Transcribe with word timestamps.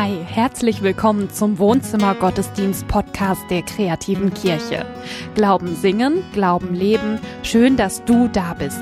Hi, 0.00 0.16
herzlich 0.24 0.80
willkommen 0.80 1.28
zum 1.28 1.58
Wohnzimmer 1.58 2.14
Gottesdienst 2.14 2.86
Podcast 2.86 3.40
der 3.50 3.62
kreativen 3.62 4.32
Kirche. 4.32 4.86
Glauben 5.34 5.74
singen, 5.74 6.22
Glauben 6.32 6.72
leben. 6.72 7.18
Schön, 7.42 7.76
dass 7.76 8.04
du 8.04 8.28
da 8.28 8.54
bist. 8.54 8.80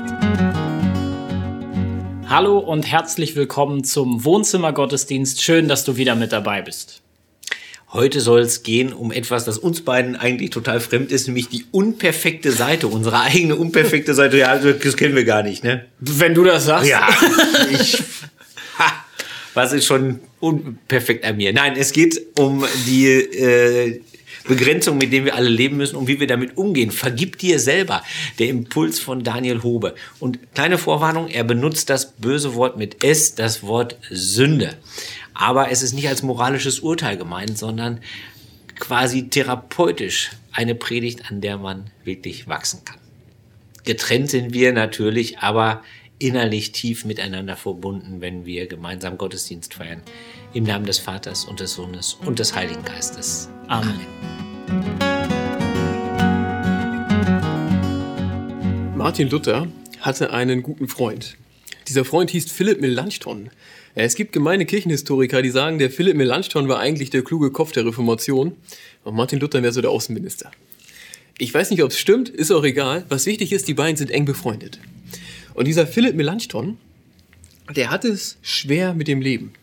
Hallo 2.29 2.59
und 2.59 2.83
herzlich 2.83 3.35
willkommen 3.35 3.83
zum 3.83 4.25
Wohnzimmer 4.25 4.73
Gottesdienst. 4.73 5.41
Schön, 5.41 5.67
dass 5.67 5.83
du 5.85 5.97
wieder 5.97 6.13
mit 6.13 6.31
dabei 6.31 6.61
bist. 6.61 7.01
Heute 7.91 8.21
soll 8.21 8.41
es 8.41 8.61
gehen 8.61 8.93
um 8.93 9.11
etwas, 9.11 9.43
das 9.43 9.57
uns 9.57 9.81
beiden 9.81 10.15
eigentlich 10.17 10.51
total 10.51 10.79
fremd 10.79 11.11
ist, 11.11 11.25
nämlich 11.25 11.49
die 11.49 11.65
unperfekte 11.71 12.51
Seite, 12.51 12.89
unsere 12.89 13.21
eigene 13.21 13.55
unperfekte 13.55 14.13
Seite. 14.13 14.37
Ja, 14.37 14.55
das 14.55 14.97
kennen 14.97 15.15
wir 15.15 15.25
gar 15.25 15.41
nicht, 15.41 15.63
ne? 15.63 15.85
Wenn 15.99 16.35
du 16.35 16.43
das 16.43 16.65
sagst. 16.65 16.87
Ja, 16.87 17.07
ich 17.71 18.03
was 19.57 19.73
ist 19.73 19.85
schon 19.85 20.19
unperfekt 20.39 21.25
an 21.25 21.37
mir. 21.37 21.51
Nein, 21.51 21.73
es 21.75 21.91
geht 21.91 22.21
um 22.37 22.63
die 22.85 23.07
äh, 23.07 24.01
Begrenzung, 24.47 24.99
mit 24.99 25.11
denen 25.11 25.25
wir 25.25 25.33
alle 25.33 25.49
leben 25.49 25.77
müssen 25.77 25.95
und 25.95 26.07
wie 26.07 26.19
wir 26.19 26.27
damit 26.27 26.57
umgehen. 26.57 26.91
Vergib 26.91 27.39
dir 27.39 27.59
selber. 27.59 28.03
Der 28.37 28.49
Impuls 28.49 28.99
von 28.99 29.23
Daniel 29.23 29.63
Hobe. 29.63 29.95
Und 30.19 30.37
kleine 30.53 30.77
Vorwarnung, 30.77 31.27
er 31.27 31.43
benutzt 31.43 31.89
das 31.89 32.13
böse 32.13 32.53
Wort 32.53 32.77
mit 32.77 33.03
S, 33.03 33.33
das 33.33 33.63
Wort 33.63 33.97
Sünde. 34.11 34.75
Aber 35.33 35.71
es 35.71 35.81
ist 35.81 35.93
nicht 35.93 36.07
als 36.07 36.21
moralisches 36.21 36.79
Urteil 36.81 37.17
gemeint, 37.17 37.57
sondern 37.57 37.99
quasi 38.77 39.27
therapeutisch 39.27 40.29
eine 40.51 40.75
Predigt, 40.75 41.31
an 41.31 41.41
der 41.41 41.57
man 41.57 41.89
wirklich 42.03 42.47
wachsen 42.47 42.85
kann. 42.85 42.99
Getrennt 43.85 44.29
sind 44.29 44.53
wir 44.53 44.71
natürlich, 44.71 45.39
aber 45.39 45.81
innerlich 46.19 46.71
tief 46.71 47.05
miteinander 47.05 47.55
verbunden, 47.55 48.21
wenn 48.21 48.45
wir 48.45 48.67
gemeinsam 48.67 49.17
Gottesdienst 49.17 49.75
feiern. 49.75 50.01
Im 50.53 50.63
Namen 50.63 50.85
des 50.85 50.99
Vaters 50.99 51.45
und 51.45 51.59
des 51.59 51.73
Sohnes 51.73 52.17
und 52.25 52.39
des 52.39 52.55
Heiligen 52.55 52.83
Geistes. 52.83 53.49
Amen. 53.67 53.99
Martin 58.95 59.29
Luther 59.29 59.67
hatte 60.01 60.33
einen 60.33 60.63
guten 60.63 60.87
Freund. 60.87 61.37
Dieser 61.87 62.03
Freund 62.03 62.31
hieß 62.31 62.51
Philipp 62.51 62.81
Melanchthon. 62.81 63.49
Es 63.95 64.15
gibt 64.15 64.33
gemeine 64.33 64.65
Kirchenhistoriker, 64.65 65.41
die 65.41 65.49
sagen, 65.49 65.79
der 65.79 65.89
Philipp 65.89 66.17
Melanchthon 66.17 66.67
war 66.67 66.79
eigentlich 66.79 67.09
der 67.09 67.23
kluge 67.23 67.51
Kopf 67.51 67.71
der 67.71 67.85
Reformation 67.85 68.55
und 69.03 69.15
Martin 69.15 69.39
Luther 69.39 69.63
wäre 69.63 69.71
so 69.71 69.81
der 69.81 69.91
Außenminister. 69.91 70.51
Ich 71.37 71.53
weiß 71.53 71.69
nicht, 71.69 71.83
ob 71.83 71.91
es 71.91 71.99
stimmt, 71.99 72.29
ist 72.29 72.51
auch 72.51 72.63
egal. 72.63 73.05
Was 73.09 73.25
wichtig 73.25 73.53
ist, 73.53 73.67
die 73.67 73.75
beiden 73.75 73.95
sind 73.95 74.11
eng 74.11 74.25
befreundet. 74.25 74.79
Und 75.57 75.65
dieser 75.65 75.87
Philipp 75.87 76.13
Melanchthon, 76.13 76.77
der 77.75 77.89
hat 77.89 78.05
es 78.05 78.37
schwer 78.43 78.93
mit 78.93 79.07
dem 79.07 79.21
Leben. 79.21 79.53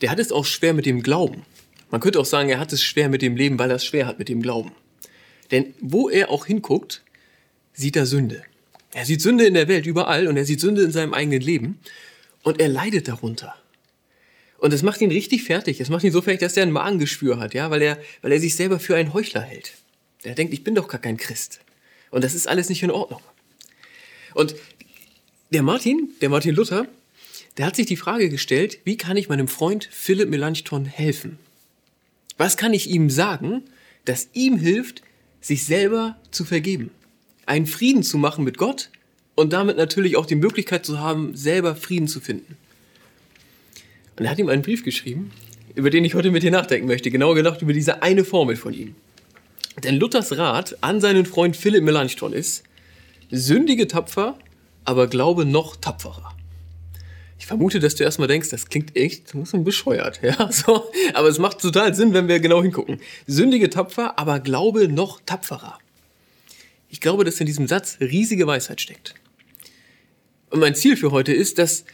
Der 0.00 0.10
hat 0.10 0.18
es 0.18 0.32
auch 0.32 0.44
schwer 0.44 0.74
mit 0.74 0.84
dem 0.84 1.00
Glauben. 1.00 1.44
Man 1.92 2.00
könnte 2.00 2.18
auch 2.18 2.24
sagen, 2.24 2.48
er 2.48 2.58
hat 2.58 2.72
es 2.72 2.82
schwer 2.82 3.08
mit 3.08 3.22
dem 3.22 3.36
Leben, 3.36 3.56
weil 3.56 3.70
er 3.70 3.76
es 3.76 3.84
schwer 3.84 4.08
hat 4.08 4.18
mit 4.18 4.28
dem 4.28 4.42
Glauben. 4.42 4.72
Denn 5.52 5.74
wo 5.80 6.08
er 6.08 6.30
auch 6.30 6.46
hinguckt, 6.46 7.04
sieht 7.72 7.94
er 7.94 8.04
Sünde. 8.04 8.42
Er 8.92 9.06
sieht 9.06 9.22
Sünde 9.22 9.46
in 9.46 9.54
der 9.54 9.68
Welt 9.68 9.86
überall 9.86 10.26
und 10.26 10.36
er 10.36 10.44
sieht 10.44 10.58
Sünde 10.58 10.82
in 10.82 10.90
seinem 10.90 11.14
eigenen 11.14 11.40
Leben 11.40 11.78
und 12.42 12.60
er 12.60 12.68
leidet 12.68 13.06
darunter. 13.06 13.54
Und 14.58 14.72
es 14.72 14.82
macht 14.82 15.00
ihn 15.00 15.12
richtig 15.12 15.44
fertig. 15.44 15.80
Es 15.80 15.88
macht 15.88 16.02
ihn 16.02 16.10
so 16.10 16.20
fertig, 16.20 16.40
dass 16.40 16.56
er 16.56 16.64
ein 16.64 16.72
Magengeschwür 16.72 17.38
hat, 17.38 17.54
ja, 17.54 17.70
weil 17.70 17.82
er, 17.82 18.00
weil 18.22 18.32
er 18.32 18.40
sich 18.40 18.56
selber 18.56 18.80
für 18.80 18.96
einen 18.96 19.14
Heuchler 19.14 19.42
hält. 19.42 19.74
Er 20.24 20.34
denkt, 20.34 20.52
ich 20.52 20.64
bin 20.64 20.74
doch 20.74 20.88
gar 20.88 21.00
kein 21.00 21.16
Christ. 21.16 21.60
Und 22.10 22.24
das 22.24 22.34
ist 22.34 22.48
alles 22.48 22.68
nicht 22.68 22.82
in 22.82 22.90
Ordnung. 22.90 23.20
Und 24.34 24.56
der 25.50 25.62
Martin, 25.62 26.10
der 26.20 26.28
Martin 26.28 26.54
Luther, 26.54 26.86
der 27.56 27.66
hat 27.66 27.76
sich 27.76 27.86
die 27.86 27.96
Frage 27.96 28.28
gestellt, 28.28 28.78
wie 28.84 28.96
kann 28.96 29.16
ich 29.16 29.28
meinem 29.28 29.48
Freund 29.48 29.88
Philipp 29.90 30.28
Melanchthon 30.28 30.84
helfen? 30.84 31.38
Was 32.36 32.56
kann 32.56 32.72
ich 32.72 32.90
ihm 32.90 33.10
sagen, 33.10 33.62
das 34.04 34.28
ihm 34.32 34.58
hilft, 34.58 35.02
sich 35.40 35.64
selber 35.64 36.16
zu 36.30 36.44
vergeben? 36.44 36.90
Einen 37.46 37.66
Frieden 37.66 38.02
zu 38.02 38.18
machen 38.18 38.44
mit 38.44 38.58
Gott 38.58 38.90
und 39.34 39.52
damit 39.52 39.76
natürlich 39.76 40.16
auch 40.16 40.26
die 40.26 40.34
Möglichkeit 40.34 40.84
zu 40.84 41.00
haben, 41.00 41.34
selber 41.34 41.74
Frieden 41.74 42.08
zu 42.08 42.20
finden. 42.20 42.56
Und 44.16 44.24
er 44.24 44.30
hat 44.30 44.38
ihm 44.38 44.48
einen 44.48 44.62
Brief 44.62 44.84
geschrieben, 44.84 45.30
über 45.74 45.90
den 45.90 46.04
ich 46.04 46.14
heute 46.14 46.30
mit 46.30 46.42
dir 46.42 46.50
nachdenken 46.50 46.88
möchte, 46.88 47.10
genauer 47.10 47.36
gesagt 47.36 47.62
über 47.62 47.72
diese 47.72 48.02
eine 48.02 48.24
Formel 48.24 48.56
von 48.56 48.74
ihm. 48.74 48.94
Denn 49.82 49.96
Luthers 49.96 50.36
Rat 50.36 50.76
an 50.82 51.00
seinen 51.00 51.24
Freund 51.24 51.56
Philipp 51.56 51.84
Melanchthon 51.84 52.32
ist, 52.32 52.64
sündige 53.30 53.86
tapfer 53.86 54.38
aber 54.88 55.06
glaube 55.06 55.44
noch 55.44 55.76
tapferer. 55.76 56.34
Ich 57.38 57.44
vermute, 57.44 57.78
dass 57.78 57.94
du 57.94 58.04
erstmal 58.04 58.26
denkst, 58.26 58.48
das 58.48 58.70
klingt 58.70 58.96
echt 58.96 59.34
ein 59.34 59.42
bisschen 59.42 59.62
bescheuert, 59.62 60.20
ja, 60.22 60.50
so. 60.52 60.90
Aber 61.12 61.28
es 61.28 61.38
macht 61.38 61.60
total 61.60 61.94
Sinn, 61.94 62.14
wenn 62.14 62.26
wir 62.26 62.40
genau 62.40 62.62
hingucken. 62.62 62.98
Sündige 63.26 63.68
tapfer, 63.68 64.18
aber 64.18 64.40
glaube 64.40 64.88
noch 64.88 65.20
tapferer. 65.26 65.78
Ich 66.88 67.02
glaube, 67.02 67.24
dass 67.24 67.38
in 67.38 67.44
diesem 67.44 67.68
Satz 67.68 67.98
riesige 68.00 68.46
Weisheit 68.46 68.80
steckt. 68.80 69.14
Und 70.48 70.60
mein 70.60 70.74
Ziel 70.74 70.96
für 70.96 71.10
heute 71.10 71.34
ist, 71.34 71.58
dass, 71.58 71.84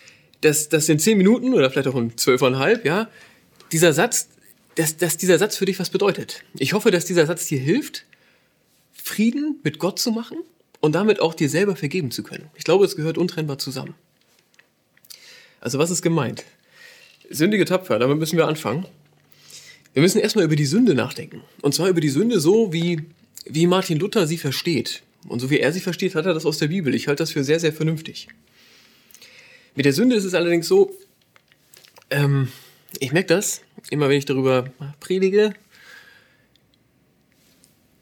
dass, 0.40 0.68
dass 0.68 0.88
in 0.88 1.00
zehn 1.00 1.18
Minuten 1.18 1.52
oder 1.52 1.72
vielleicht 1.72 1.88
auch 1.88 1.96
in 1.96 2.16
zwölfeinhalb, 2.16 2.84
ja, 2.84 3.10
dieser 3.72 3.92
Satz, 3.92 4.28
dass, 4.76 4.98
dass 4.98 5.16
dieser 5.16 5.38
Satz 5.38 5.56
für 5.56 5.64
dich 5.64 5.80
was 5.80 5.90
bedeutet. 5.90 6.44
Ich 6.58 6.74
hoffe, 6.74 6.92
dass 6.92 7.06
dieser 7.06 7.26
Satz 7.26 7.46
dir 7.46 7.58
hilft, 7.58 8.06
Frieden 8.92 9.58
mit 9.64 9.80
Gott 9.80 9.98
zu 9.98 10.12
machen 10.12 10.38
und 10.84 10.92
damit 10.92 11.18
auch 11.18 11.32
dir 11.32 11.48
selber 11.48 11.76
vergeben 11.76 12.10
zu 12.10 12.22
können. 12.22 12.50
Ich 12.56 12.64
glaube, 12.64 12.84
es 12.84 12.94
gehört 12.94 13.16
untrennbar 13.16 13.56
zusammen. 13.56 13.94
Also 15.62 15.78
was 15.78 15.90
ist 15.90 16.02
gemeint? 16.02 16.44
Sündige 17.30 17.64
Tapfer, 17.64 17.98
damit 17.98 18.18
müssen 18.18 18.36
wir 18.36 18.46
anfangen. 18.46 18.84
Wir 19.94 20.02
müssen 20.02 20.18
erstmal 20.18 20.44
über 20.44 20.56
die 20.56 20.66
Sünde 20.66 20.94
nachdenken. 20.94 21.40
Und 21.62 21.72
zwar 21.72 21.88
über 21.88 22.02
die 22.02 22.10
Sünde 22.10 22.38
so, 22.38 22.74
wie, 22.74 23.00
wie 23.46 23.66
Martin 23.66 23.98
Luther 23.98 24.26
sie 24.26 24.36
versteht. 24.36 25.02
Und 25.26 25.40
so 25.40 25.48
wie 25.48 25.58
er 25.58 25.72
sie 25.72 25.80
versteht, 25.80 26.14
hat 26.14 26.26
er 26.26 26.34
das 26.34 26.44
aus 26.44 26.58
der 26.58 26.68
Bibel. 26.68 26.94
Ich 26.94 27.08
halte 27.08 27.22
das 27.22 27.30
für 27.30 27.44
sehr, 27.44 27.60
sehr 27.60 27.72
vernünftig. 27.72 28.28
Mit 29.76 29.86
der 29.86 29.94
Sünde 29.94 30.16
ist 30.16 30.24
es 30.24 30.34
allerdings 30.34 30.68
so, 30.68 30.94
ähm, 32.10 32.48
ich 32.98 33.12
merke 33.12 33.28
das, 33.28 33.62
immer 33.88 34.10
wenn 34.10 34.18
ich 34.18 34.26
darüber 34.26 34.70
predige, 35.00 35.54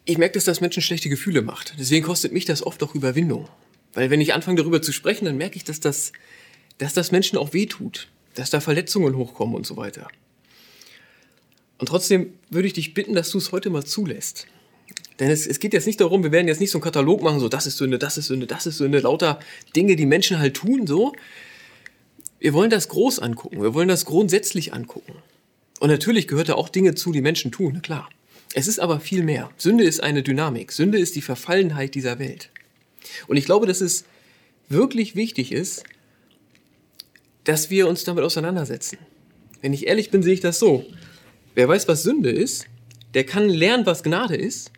ich 0.04 0.18
merke, 0.18 0.34
dass 0.34 0.44
das 0.44 0.60
Menschen 0.60 0.82
schlechte 0.82 1.08
Gefühle 1.08 1.42
macht. 1.42 1.74
Deswegen 1.78 2.04
kostet 2.04 2.32
mich 2.32 2.44
das 2.44 2.64
oft 2.64 2.82
auch 2.82 2.94
Überwindung. 2.94 3.48
Weil 3.94 4.10
wenn 4.10 4.20
ich 4.20 4.34
anfange 4.34 4.56
darüber 4.56 4.82
zu 4.82 4.92
sprechen, 4.92 5.26
dann 5.26 5.36
merke 5.36 5.56
ich, 5.56 5.64
dass 5.64 5.80
das, 5.80 6.12
dass 6.78 6.94
das 6.94 7.12
Menschen 7.12 7.38
auch 7.38 7.52
wehtut. 7.52 8.08
Dass 8.34 8.50
da 8.50 8.60
Verletzungen 8.60 9.16
hochkommen 9.16 9.54
und 9.54 9.66
so 9.66 9.76
weiter. 9.76 10.08
Und 11.78 11.86
trotzdem 11.86 12.32
würde 12.50 12.66
ich 12.66 12.72
dich 12.72 12.94
bitten, 12.94 13.14
dass 13.14 13.30
du 13.30 13.38
es 13.38 13.52
heute 13.52 13.68
mal 13.68 13.84
zulässt. 13.84 14.46
Denn 15.18 15.30
es, 15.30 15.46
es 15.46 15.58
geht 15.58 15.72
jetzt 15.74 15.86
nicht 15.86 16.00
darum, 16.00 16.22
wir 16.22 16.32
werden 16.32 16.48
jetzt 16.48 16.60
nicht 16.60 16.70
so 16.70 16.78
einen 16.78 16.84
Katalog 16.84 17.22
machen, 17.22 17.38
so 17.38 17.48
das 17.48 17.66
ist 17.66 17.76
Sünde, 17.76 17.98
das 17.98 18.16
ist 18.16 18.26
Sünde, 18.26 18.46
das 18.46 18.66
ist 18.66 18.78
Sünde, 18.78 19.00
lauter 19.00 19.38
Dinge, 19.76 19.96
die 19.96 20.06
Menschen 20.06 20.38
halt 20.38 20.54
tun, 20.54 20.86
so. 20.86 21.12
Wir 22.40 22.54
wollen 22.54 22.70
das 22.70 22.88
groß 22.88 23.18
angucken, 23.18 23.62
wir 23.62 23.74
wollen 23.74 23.88
das 23.88 24.04
grundsätzlich 24.04 24.72
angucken. 24.72 25.14
Und 25.80 25.90
natürlich 25.90 26.26
gehört 26.26 26.48
da 26.48 26.54
auch 26.54 26.68
Dinge 26.68 26.94
zu, 26.94 27.12
die 27.12 27.20
Menschen 27.20 27.52
tun, 27.52 27.82
klar. 27.82 28.08
Es 28.54 28.66
ist 28.66 28.80
aber 28.80 29.00
viel 29.00 29.22
mehr. 29.22 29.50
Sünde 29.56 29.84
ist 29.84 30.02
eine 30.02 30.22
Dynamik. 30.22 30.72
Sünde 30.72 30.98
ist 30.98 31.16
die 31.16 31.22
Verfallenheit 31.22 31.94
dieser 31.94 32.18
Welt. 32.18 32.50
Und 33.26 33.36
ich 33.36 33.44
glaube, 33.44 33.66
dass 33.66 33.80
es 33.80 34.04
wirklich 34.68 35.16
wichtig 35.16 35.52
ist, 35.52 35.84
dass 37.44 37.70
wir 37.70 37.88
uns 37.88 38.04
damit 38.04 38.24
auseinandersetzen. 38.24 38.98
Wenn 39.60 39.72
ich 39.72 39.86
ehrlich 39.86 40.10
bin, 40.10 40.22
sehe 40.22 40.34
ich 40.34 40.40
das 40.40 40.58
so. 40.58 40.84
Wer 41.54 41.68
weiß, 41.68 41.88
was 41.88 42.02
Sünde 42.02 42.30
ist, 42.30 42.66
der 43.14 43.24
kann 43.24 43.48
lernen, 43.48 43.86
was 43.86 44.02
Gnade 44.02 44.36
ist, 44.36 44.70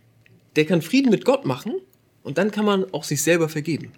der 0.56 0.64
kann 0.64 0.82
Frieden 0.82 1.10
mit 1.10 1.24
Gott 1.24 1.44
machen 1.44 1.74
und 2.22 2.38
dann 2.38 2.50
kann 2.50 2.64
man 2.64 2.92
auch 2.92 3.04
sich 3.04 3.22
selber 3.22 3.48
vergeben. 3.48 3.92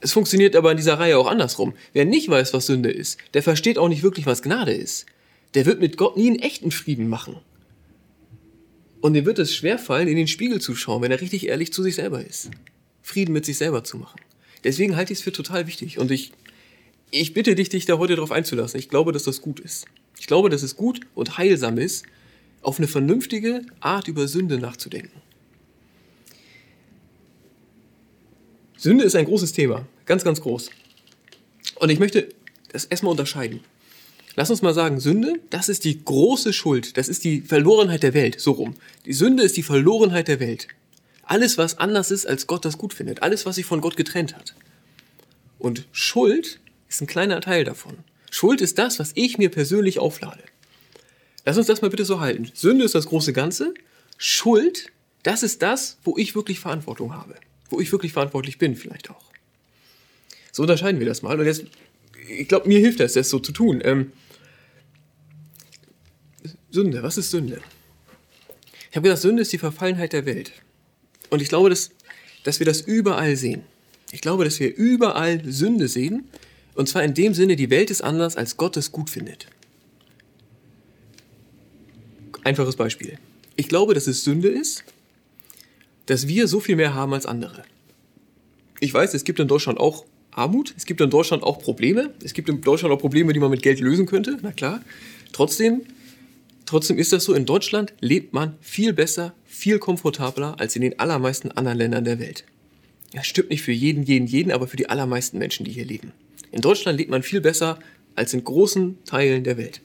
Es 0.00 0.12
funktioniert 0.12 0.54
aber 0.54 0.70
in 0.70 0.76
dieser 0.76 0.98
Reihe 0.98 1.16
auch 1.18 1.26
andersrum. 1.26 1.72
Wer 1.92 2.04
nicht 2.04 2.28
weiß, 2.28 2.52
was 2.52 2.66
Sünde 2.66 2.90
ist, 2.90 3.18
der 3.32 3.42
versteht 3.42 3.78
auch 3.78 3.88
nicht 3.88 4.02
wirklich, 4.02 4.26
was 4.26 4.42
Gnade 4.42 4.72
ist. 4.72 5.06
Der 5.54 5.66
wird 5.66 5.80
mit 5.80 5.96
Gott 5.96 6.16
nie 6.16 6.28
einen 6.28 6.40
echten 6.40 6.70
Frieden 6.70 7.08
machen. 7.08 7.36
Und 9.04 9.14
ihm 9.16 9.26
wird 9.26 9.38
es 9.38 9.54
schwerfallen, 9.54 10.08
in 10.08 10.16
den 10.16 10.28
Spiegel 10.28 10.62
zu 10.62 10.74
schauen, 10.74 11.02
wenn 11.02 11.10
er 11.10 11.20
richtig 11.20 11.46
ehrlich 11.46 11.74
zu 11.74 11.82
sich 11.82 11.96
selber 11.96 12.24
ist. 12.24 12.48
Frieden 13.02 13.34
mit 13.34 13.44
sich 13.44 13.58
selber 13.58 13.84
zu 13.84 13.98
machen. 13.98 14.18
Deswegen 14.64 14.96
halte 14.96 15.12
ich 15.12 15.18
es 15.18 15.22
für 15.22 15.30
total 15.30 15.66
wichtig. 15.66 15.98
Und 15.98 16.10
ich, 16.10 16.32
ich 17.10 17.34
bitte 17.34 17.54
dich, 17.54 17.68
dich 17.68 17.84
da 17.84 17.98
heute 17.98 18.16
darauf 18.16 18.32
einzulassen. 18.32 18.80
Ich 18.80 18.88
glaube, 18.88 19.12
dass 19.12 19.24
das 19.24 19.42
gut 19.42 19.60
ist. 19.60 19.84
Ich 20.18 20.26
glaube, 20.26 20.48
dass 20.48 20.62
es 20.62 20.74
gut 20.74 21.00
und 21.14 21.36
heilsam 21.36 21.76
ist, 21.76 22.06
auf 22.62 22.78
eine 22.78 22.88
vernünftige 22.88 23.60
Art 23.80 24.08
über 24.08 24.26
Sünde 24.26 24.56
nachzudenken. 24.56 25.20
Sünde 28.78 29.04
ist 29.04 29.16
ein 29.16 29.26
großes 29.26 29.52
Thema. 29.52 29.86
Ganz, 30.06 30.24
ganz 30.24 30.40
groß. 30.40 30.70
Und 31.74 31.90
ich 31.90 31.98
möchte 31.98 32.30
das 32.72 32.86
erstmal 32.86 33.10
unterscheiden. 33.10 33.60
Lass 34.36 34.50
uns 34.50 34.62
mal 34.62 34.74
sagen, 34.74 34.98
Sünde, 34.98 35.34
das 35.50 35.68
ist 35.68 35.84
die 35.84 36.04
große 36.04 36.52
Schuld, 36.52 36.96
das 36.96 37.08
ist 37.08 37.22
die 37.24 37.40
Verlorenheit 37.40 38.02
der 38.02 38.14
Welt, 38.14 38.40
so 38.40 38.52
rum. 38.52 38.74
Die 39.06 39.12
Sünde 39.12 39.44
ist 39.44 39.56
die 39.56 39.62
Verlorenheit 39.62 40.26
der 40.26 40.40
Welt. 40.40 40.66
Alles, 41.22 41.56
was 41.56 41.78
anders 41.78 42.10
ist, 42.10 42.26
als 42.26 42.46
Gott 42.46 42.64
das 42.64 42.76
gut 42.76 42.92
findet, 42.92 43.22
alles, 43.22 43.46
was 43.46 43.54
sich 43.54 43.64
von 43.64 43.80
Gott 43.80 43.96
getrennt 43.96 44.34
hat. 44.34 44.54
Und 45.58 45.86
Schuld 45.92 46.60
ist 46.88 47.00
ein 47.00 47.06
kleiner 47.06 47.40
Teil 47.40 47.64
davon. 47.64 47.98
Schuld 48.30 48.60
ist 48.60 48.78
das, 48.78 48.98
was 48.98 49.12
ich 49.14 49.38
mir 49.38 49.50
persönlich 49.50 50.00
auflade. 50.00 50.42
Lass 51.46 51.56
uns 51.56 51.68
das 51.68 51.82
mal 51.82 51.90
bitte 51.90 52.04
so 52.04 52.20
halten. 52.20 52.50
Sünde 52.54 52.84
ist 52.84 52.94
das 52.94 53.06
große 53.06 53.32
Ganze. 53.32 53.72
Schuld, 54.18 54.90
das 55.22 55.42
ist 55.42 55.62
das, 55.62 55.98
wo 56.02 56.18
ich 56.18 56.34
wirklich 56.34 56.58
Verantwortung 56.58 57.14
habe. 57.14 57.36
Wo 57.70 57.80
ich 57.80 57.92
wirklich 57.92 58.12
verantwortlich 58.12 58.58
bin, 58.58 58.76
vielleicht 58.76 59.10
auch. 59.10 59.30
So 60.52 60.62
unterscheiden 60.62 61.00
wir 61.00 61.06
das 61.06 61.22
mal. 61.22 61.38
Und 61.38 61.46
jetzt, 61.46 61.64
ich 62.28 62.48
glaube, 62.48 62.68
mir 62.68 62.80
hilft 62.80 63.00
das, 63.00 63.12
das 63.12 63.30
so 63.30 63.38
zu 63.38 63.52
tun. 63.52 63.80
Ähm, 63.84 64.12
Sünde, 66.74 67.04
was 67.04 67.16
ist 67.16 67.30
Sünde? 67.30 67.60
Ich 68.90 68.96
habe 68.96 69.04
gesagt, 69.04 69.22
Sünde 69.22 69.42
ist 69.42 69.52
die 69.52 69.58
Verfallenheit 69.58 70.12
der 70.12 70.26
Welt. 70.26 70.50
Und 71.30 71.40
ich 71.40 71.48
glaube, 71.48 71.70
dass, 71.70 71.92
dass 72.42 72.58
wir 72.58 72.66
das 72.66 72.80
überall 72.80 73.36
sehen. 73.36 73.62
Ich 74.10 74.20
glaube, 74.20 74.44
dass 74.44 74.58
wir 74.58 74.74
überall 74.74 75.40
Sünde 75.44 75.86
sehen. 75.86 76.28
Und 76.74 76.88
zwar 76.88 77.04
in 77.04 77.14
dem 77.14 77.32
Sinne, 77.32 77.54
die 77.54 77.70
Welt 77.70 77.92
ist 77.92 78.02
anders, 78.02 78.36
als 78.36 78.56
Gott 78.56 78.76
es 78.76 78.90
gut 78.90 79.08
findet. 79.08 79.46
Einfaches 82.42 82.74
Beispiel. 82.74 83.18
Ich 83.54 83.68
glaube, 83.68 83.94
dass 83.94 84.08
es 84.08 84.24
Sünde 84.24 84.48
ist, 84.48 84.82
dass 86.06 86.26
wir 86.26 86.48
so 86.48 86.58
viel 86.58 86.74
mehr 86.74 86.92
haben 86.92 87.14
als 87.14 87.24
andere. 87.24 87.62
Ich 88.80 88.92
weiß, 88.92 89.14
es 89.14 89.22
gibt 89.22 89.38
in 89.38 89.46
Deutschland 89.46 89.78
auch 89.78 90.06
Armut, 90.32 90.74
es 90.76 90.86
gibt 90.86 91.00
in 91.00 91.08
Deutschland 91.08 91.44
auch 91.44 91.60
Probleme, 91.60 92.12
es 92.24 92.34
gibt 92.34 92.48
in 92.48 92.60
Deutschland 92.60 92.92
auch 92.92 92.98
Probleme, 92.98 93.32
die 93.32 93.38
man 93.38 93.50
mit 93.50 93.62
Geld 93.62 93.78
lösen 93.78 94.06
könnte, 94.06 94.38
na 94.42 94.50
klar. 94.50 94.82
Trotzdem, 95.32 95.82
trotzdem 96.74 96.98
ist 96.98 97.12
das 97.12 97.22
so, 97.22 97.34
in 97.34 97.46
Deutschland 97.46 97.92
lebt 98.00 98.32
man 98.32 98.56
viel 98.60 98.92
besser, 98.92 99.32
viel 99.44 99.78
komfortabler 99.78 100.58
als 100.58 100.74
in 100.74 100.82
den 100.82 100.98
allermeisten 100.98 101.52
anderen 101.52 101.78
Ländern 101.78 102.04
der 102.04 102.18
Welt. 102.18 102.42
Das 103.12 103.28
stimmt 103.28 103.50
nicht 103.50 103.62
für 103.62 103.70
jeden, 103.70 104.02
jeden, 104.02 104.26
jeden, 104.26 104.50
aber 104.50 104.66
für 104.66 104.76
die 104.76 104.88
allermeisten 104.88 105.38
Menschen, 105.38 105.64
die 105.64 105.70
hier 105.70 105.84
leben. 105.84 106.10
In 106.50 106.62
Deutschland 106.62 106.98
lebt 106.98 107.12
man 107.12 107.22
viel 107.22 107.40
besser 107.40 107.78
als 108.16 108.34
in 108.34 108.42
großen 108.42 108.98
Teilen 109.04 109.44
der 109.44 109.56
Welt. 109.56 109.82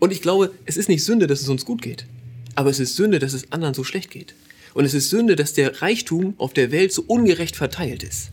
Und 0.00 0.12
ich 0.12 0.22
glaube, 0.22 0.50
es 0.64 0.76
ist 0.76 0.88
nicht 0.88 1.04
Sünde, 1.04 1.28
dass 1.28 1.40
es 1.40 1.48
uns 1.48 1.64
gut 1.64 1.82
geht. 1.82 2.04
Aber 2.56 2.68
es 2.68 2.80
ist 2.80 2.96
Sünde, 2.96 3.20
dass 3.20 3.32
es 3.32 3.52
anderen 3.52 3.74
so 3.74 3.84
schlecht 3.84 4.10
geht. 4.10 4.34
Und 4.74 4.86
es 4.86 4.92
ist 4.92 5.08
Sünde, 5.08 5.36
dass 5.36 5.52
der 5.52 5.82
Reichtum 5.82 6.34
auf 6.38 6.52
der 6.52 6.72
Welt 6.72 6.92
so 6.92 7.04
ungerecht 7.06 7.54
verteilt 7.54 8.02
ist. 8.02 8.30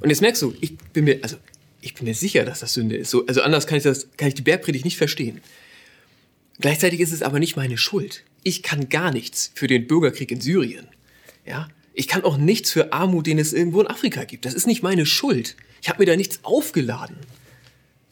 Und 0.00 0.10
jetzt 0.10 0.22
merkst 0.22 0.42
du, 0.42 0.54
ich 0.60 0.76
bin 0.92 1.04
mir, 1.04 1.20
also, 1.22 1.36
ich 1.80 1.94
bin 1.94 2.06
mir 2.06 2.14
sicher, 2.14 2.44
dass 2.44 2.58
das 2.58 2.74
Sünde 2.74 2.96
ist. 2.96 3.10
So, 3.12 3.26
also 3.26 3.42
anders 3.42 3.68
kann 3.68 3.78
ich 3.78 3.84
das, 3.84 4.08
kann 4.16 4.26
ich 4.26 4.34
die 4.34 4.42
Bergpredigt 4.42 4.84
nicht 4.84 4.96
verstehen. 4.96 5.40
Gleichzeitig 6.62 7.00
ist 7.00 7.12
es 7.12 7.22
aber 7.22 7.40
nicht 7.40 7.56
meine 7.56 7.76
Schuld. 7.76 8.22
Ich 8.44 8.62
kann 8.62 8.88
gar 8.88 9.10
nichts 9.10 9.50
für 9.54 9.66
den 9.66 9.88
Bürgerkrieg 9.88 10.30
in 10.30 10.40
Syrien. 10.40 10.86
Ja? 11.44 11.68
Ich 11.92 12.06
kann 12.06 12.22
auch 12.22 12.36
nichts 12.36 12.70
für 12.70 12.92
Armut, 12.92 13.26
den 13.26 13.38
es 13.40 13.52
irgendwo 13.52 13.80
in 13.80 13.88
Afrika 13.88 14.22
gibt. 14.24 14.44
Das 14.44 14.54
ist 14.54 14.68
nicht 14.68 14.82
meine 14.82 15.04
Schuld. 15.04 15.56
Ich 15.82 15.88
habe 15.88 15.98
mir 15.98 16.06
da 16.06 16.16
nichts 16.16 16.38
aufgeladen. 16.44 17.16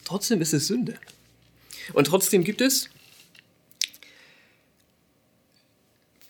Trotzdem 0.04 0.40
ist 0.40 0.52
es 0.52 0.66
Sünde. 0.66 0.96
Und 1.92 2.08
trotzdem 2.08 2.42
gibt 2.42 2.60
es, 2.60 2.90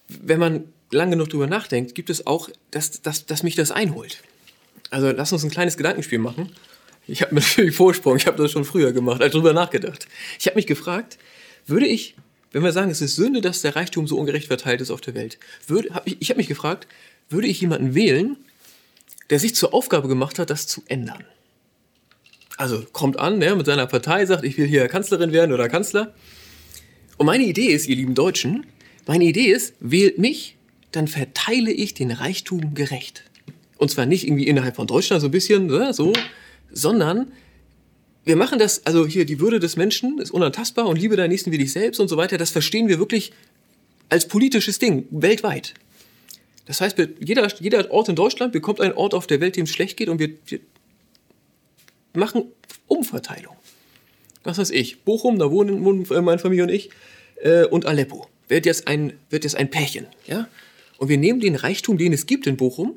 wenn 0.09 0.39
man 0.39 0.65
lange 0.91 1.13
genug 1.13 1.31
drüber 1.31 1.47
nachdenkt, 1.47 1.95
gibt 1.95 2.11
es 2.11 2.27
auch, 2.27 2.51
dass, 2.71 3.01
dass, 3.01 3.25
dass 3.25 3.43
mich 3.43 3.55
das 3.55 3.71
einholt. 3.71 4.23
Also 4.91 5.11
lass 5.11 5.33
uns 5.33 5.43
ein 5.43 5.51
kleines 5.51 5.79
Gedankenspiel 5.79 6.19
machen. 6.19 6.53
Ich 7.07 7.23
habe 7.23 7.35
natürlich 7.41 7.75
Vorsprung, 7.75 8.19
ich 8.19 8.27
habe 8.27 8.37
das 8.43 8.51
schon 8.51 8.67
früher 8.67 8.93
gemacht, 8.93 9.23
also 9.23 9.39
drüber 9.39 9.55
nachgedacht. 9.55 10.07
Ich 10.39 10.47
habe 10.47 10.57
mich 10.57 10.67
gefragt, 10.67 11.17
würde 11.67 11.87
ich, 11.87 12.17
wenn 12.53 12.63
wir 12.63 12.73
sagen, 12.73 12.91
es 12.91 13.01
ist 13.01 13.17
Sünde, 13.17 13.41
dass 13.41 13.63
der 13.63 13.77
Reichtum 13.77 14.07
so 14.07 14.19
ungerecht 14.19 14.49
verteilt 14.49 14.81
ist 14.81 14.91
auf 14.91 15.01
der 15.01 15.15
Welt, 15.15 15.39
würde, 15.67 15.95
hab 15.95 16.07
ich, 16.07 16.17
ich 16.21 16.31
habe 16.31 16.39
mich 16.39 16.49
gefragt, 16.49 16.87
würde 17.29 17.47
ich 17.47 17.61
jemanden 17.61 17.95
wählen, 17.95 18.37
der 19.31 19.39
sich 19.39 19.55
zur 19.55 19.73
Aufgabe 19.73 20.09
gemacht 20.09 20.39
hat, 20.39 20.51
das 20.51 20.67
zu 20.67 20.83
ändern? 20.89 21.25
Also 22.57 22.85
kommt 22.93 23.19
an, 23.19 23.39
ne, 23.39 23.55
mit 23.55 23.67
seiner 23.67 23.87
Partei, 23.87 24.27
sagt, 24.27 24.45
ich 24.45 24.59
will 24.59 24.67
hier 24.67 24.87
Kanzlerin 24.89 25.33
werden 25.33 25.53
oder 25.53 25.69
Kanzler. 25.69 26.15
Und 27.17 27.27
meine 27.27 27.45
Idee 27.45 27.67
ist, 27.67 27.87
ihr 27.87 27.97
lieben 27.97 28.15
Deutschen, 28.15 28.67
meine 29.07 29.25
Idee 29.25 29.47
ist, 29.47 29.75
wählt 29.81 30.19
mich, 30.19 30.57
dann 30.93 31.09
verteile 31.09 31.73
ich 31.73 31.95
den 31.95 32.11
Reichtum 32.11 32.75
gerecht. 32.75 33.25
Und 33.79 33.91
zwar 33.91 34.07
nicht 34.07 34.27
irgendwie 34.27 34.47
innerhalb 34.47 34.77
von 34.77 34.87
Deutschland 34.87 35.23
so 35.23 35.29
ein 35.29 35.31
bisschen, 35.31 35.69
ne, 35.69 35.95
so, 35.95 36.13
sondern 36.73 37.33
wir 38.31 38.37
machen 38.37 38.61
das, 38.61 38.87
also 38.87 39.09
hier 39.09 39.25
die 39.25 39.41
Würde 39.41 39.59
des 39.59 39.77
Menschen 39.77 40.21
ist 40.21 40.31
unantastbar 40.31 40.87
und 40.87 40.97
Liebe 40.97 41.17
deinen 41.17 41.31
Nächsten 41.31 41.51
wie 41.51 41.59
dich 41.59 41.73
selbst 41.73 41.99
und 41.99 42.07
so 42.07 42.17
weiter, 42.17 42.39
das 42.39 42.51
verstehen 42.51 42.87
wir 42.87 43.01
wirklich 43.01 43.33
als 44.09 44.29
politisches 44.29 44.79
Ding, 44.79 45.09
weltweit. 45.11 45.75
Das 46.65 46.81
heißt, 46.81 46.97
jeder, 47.19 47.53
jeder 47.59 47.91
Ort 47.91 48.09
in 48.09 48.15
Deutschland 48.15 48.53
bekommt 48.53 48.81
einen 48.81 48.93
Ort 48.93 49.15
auf 49.15 49.27
der 49.27 49.41
Welt, 49.41 49.57
dem 49.57 49.65
es 49.65 49.71
schlecht 49.71 49.97
geht 49.97 50.09
und 50.09 50.21
wir, 50.21 50.31
wir 50.47 50.61
machen 52.13 52.45
Umverteilung. 52.87 53.57
Was 54.45 54.59
weiß 54.59 54.71
ich, 54.71 55.03
Bochum, 55.03 55.41
da 55.41 55.51
wohnen, 55.51 55.85
wohnen 55.85 56.07
meine 56.25 56.39
Familie 56.39 56.63
und 56.63 56.69
ich, 56.69 56.91
äh, 57.43 57.65
und 57.65 57.85
Aleppo. 57.85 58.29
Wird 58.47 58.65
jetzt, 58.65 58.87
ein, 58.87 59.15
wird 59.29 59.43
jetzt 59.43 59.57
ein 59.57 59.71
Pärchen, 59.71 60.07
ja? 60.29 60.47
Und 60.99 61.09
wir 61.09 61.19
nehmen 61.19 61.41
den 61.41 61.57
Reichtum, 61.57 61.99
den 61.99 62.13
es 62.13 62.27
gibt 62.27 62.47
in 62.47 62.57
Bochum, 62.57 62.97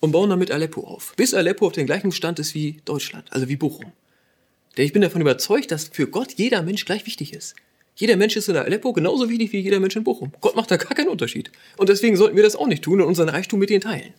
und 0.00 0.10
bauen 0.10 0.30
damit 0.30 0.50
Aleppo 0.50 0.80
auf. 0.80 1.14
Bis 1.16 1.34
Aleppo 1.34 1.68
auf 1.68 1.72
dem 1.72 1.86
gleichen 1.86 2.10
Stand 2.10 2.40
ist 2.40 2.56
wie 2.56 2.80
Deutschland, 2.84 3.32
also 3.32 3.48
wie 3.48 3.54
Bochum. 3.54 3.92
Denn 4.76 4.84
ich 4.84 4.92
bin 4.92 5.02
davon 5.02 5.20
überzeugt, 5.20 5.70
dass 5.70 5.88
für 5.88 6.06
Gott 6.06 6.34
jeder 6.36 6.62
Mensch 6.62 6.84
gleich 6.84 7.06
wichtig 7.06 7.32
ist. 7.32 7.54
Jeder 7.96 8.16
Mensch 8.16 8.36
ist 8.36 8.48
in 8.48 8.56
Aleppo 8.56 8.92
genauso 8.92 9.28
wichtig 9.28 9.52
wie 9.52 9.58
jeder 9.58 9.80
Mensch 9.80 9.96
in 9.96 10.04
Bochum. 10.04 10.32
Gott 10.40 10.54
macht 10.54 10.70
da 10.70 10.76
gar 10.76 10.94
keinen 10.94 11.08
Unterschied. 11.08 11.50
Und 11.76 11.88
deswegen 11.88 12.16
sollten 12.16 12.36
wir 12.36 12.44
das 12.44 12.54
auch 12.54 12.68
nicht 12.68 12.84
tun 12.84 13.00
und 13.00 13.08
unseren 13.08 13.28
Reichtum 13.28 13.58
mit 13.58 13.70
ihnen 13.70 13.80
teilen. 13.80 14.14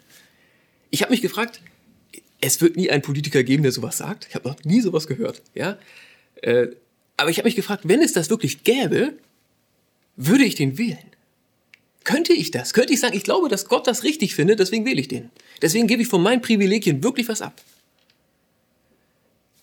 Ich 0.89 1.01
habe 1.01 1.11
mich 1.11 1.21
gefragt, 1.21 1.61
es 2.41 2.59
wird 2.59 2.75
nie 2.75 2.89
einen 2.89 3.01
Politiker 3.01 3.43
geben, 3.43 3.63
der 3.63 3.71
sowas 3.71 3.97
sagt. 3.97 4.27
Ich 4.27 4.35
habe 4.35 4.49
noch 4.49 4.63
nie 4.65 4.81
sowas 4.81 5.07
gehört. 5.07 5.41
Ja? 5.53 5.77
Äh, 6.41 6.67
aber 7.15 7.29
ich 7.29 7.37
habe 7.37 7.47
mich 7.47 7.55
gefragt, 7.55 7.87
wenn 7.87 8.01
es 8.01 8.13
das 8.13 8.29
wirklich 8.29 8.63
gäbe, 8.63 9.13
würde 10.15 10.43
ich 10.43 10.55
den 10.55 10.77
wählen? 10.77 10.97
Könnte 12.03 12.33
ich 12.33 12.51
das? 12.51 12.73
Könnte 12.73 12.93
ich 12.93 12.99
sagen, 12.99 13.15
ich 13.15 13.23
glaube, 13.23 13.49
dass 13.49 13.65
Gott 13.65 13.87
das 13.87 14.03
richtig 14.03 14.35
findet, 14.35 14.59
deswegen 14.59 14.85
wähle 14.85 14.99
ich 14.99 15.07
den. 15.07 15.29
Deswegen 15.61 15.87
gebe 15.87 16.01
ich 16.01 16.07
von 16.07 16.23
meinen 16.23 16.41
Privilegien 16.41 17.03
wirklich 17.03 17.27
was 17.27 17.41
ab. 17.41 17.61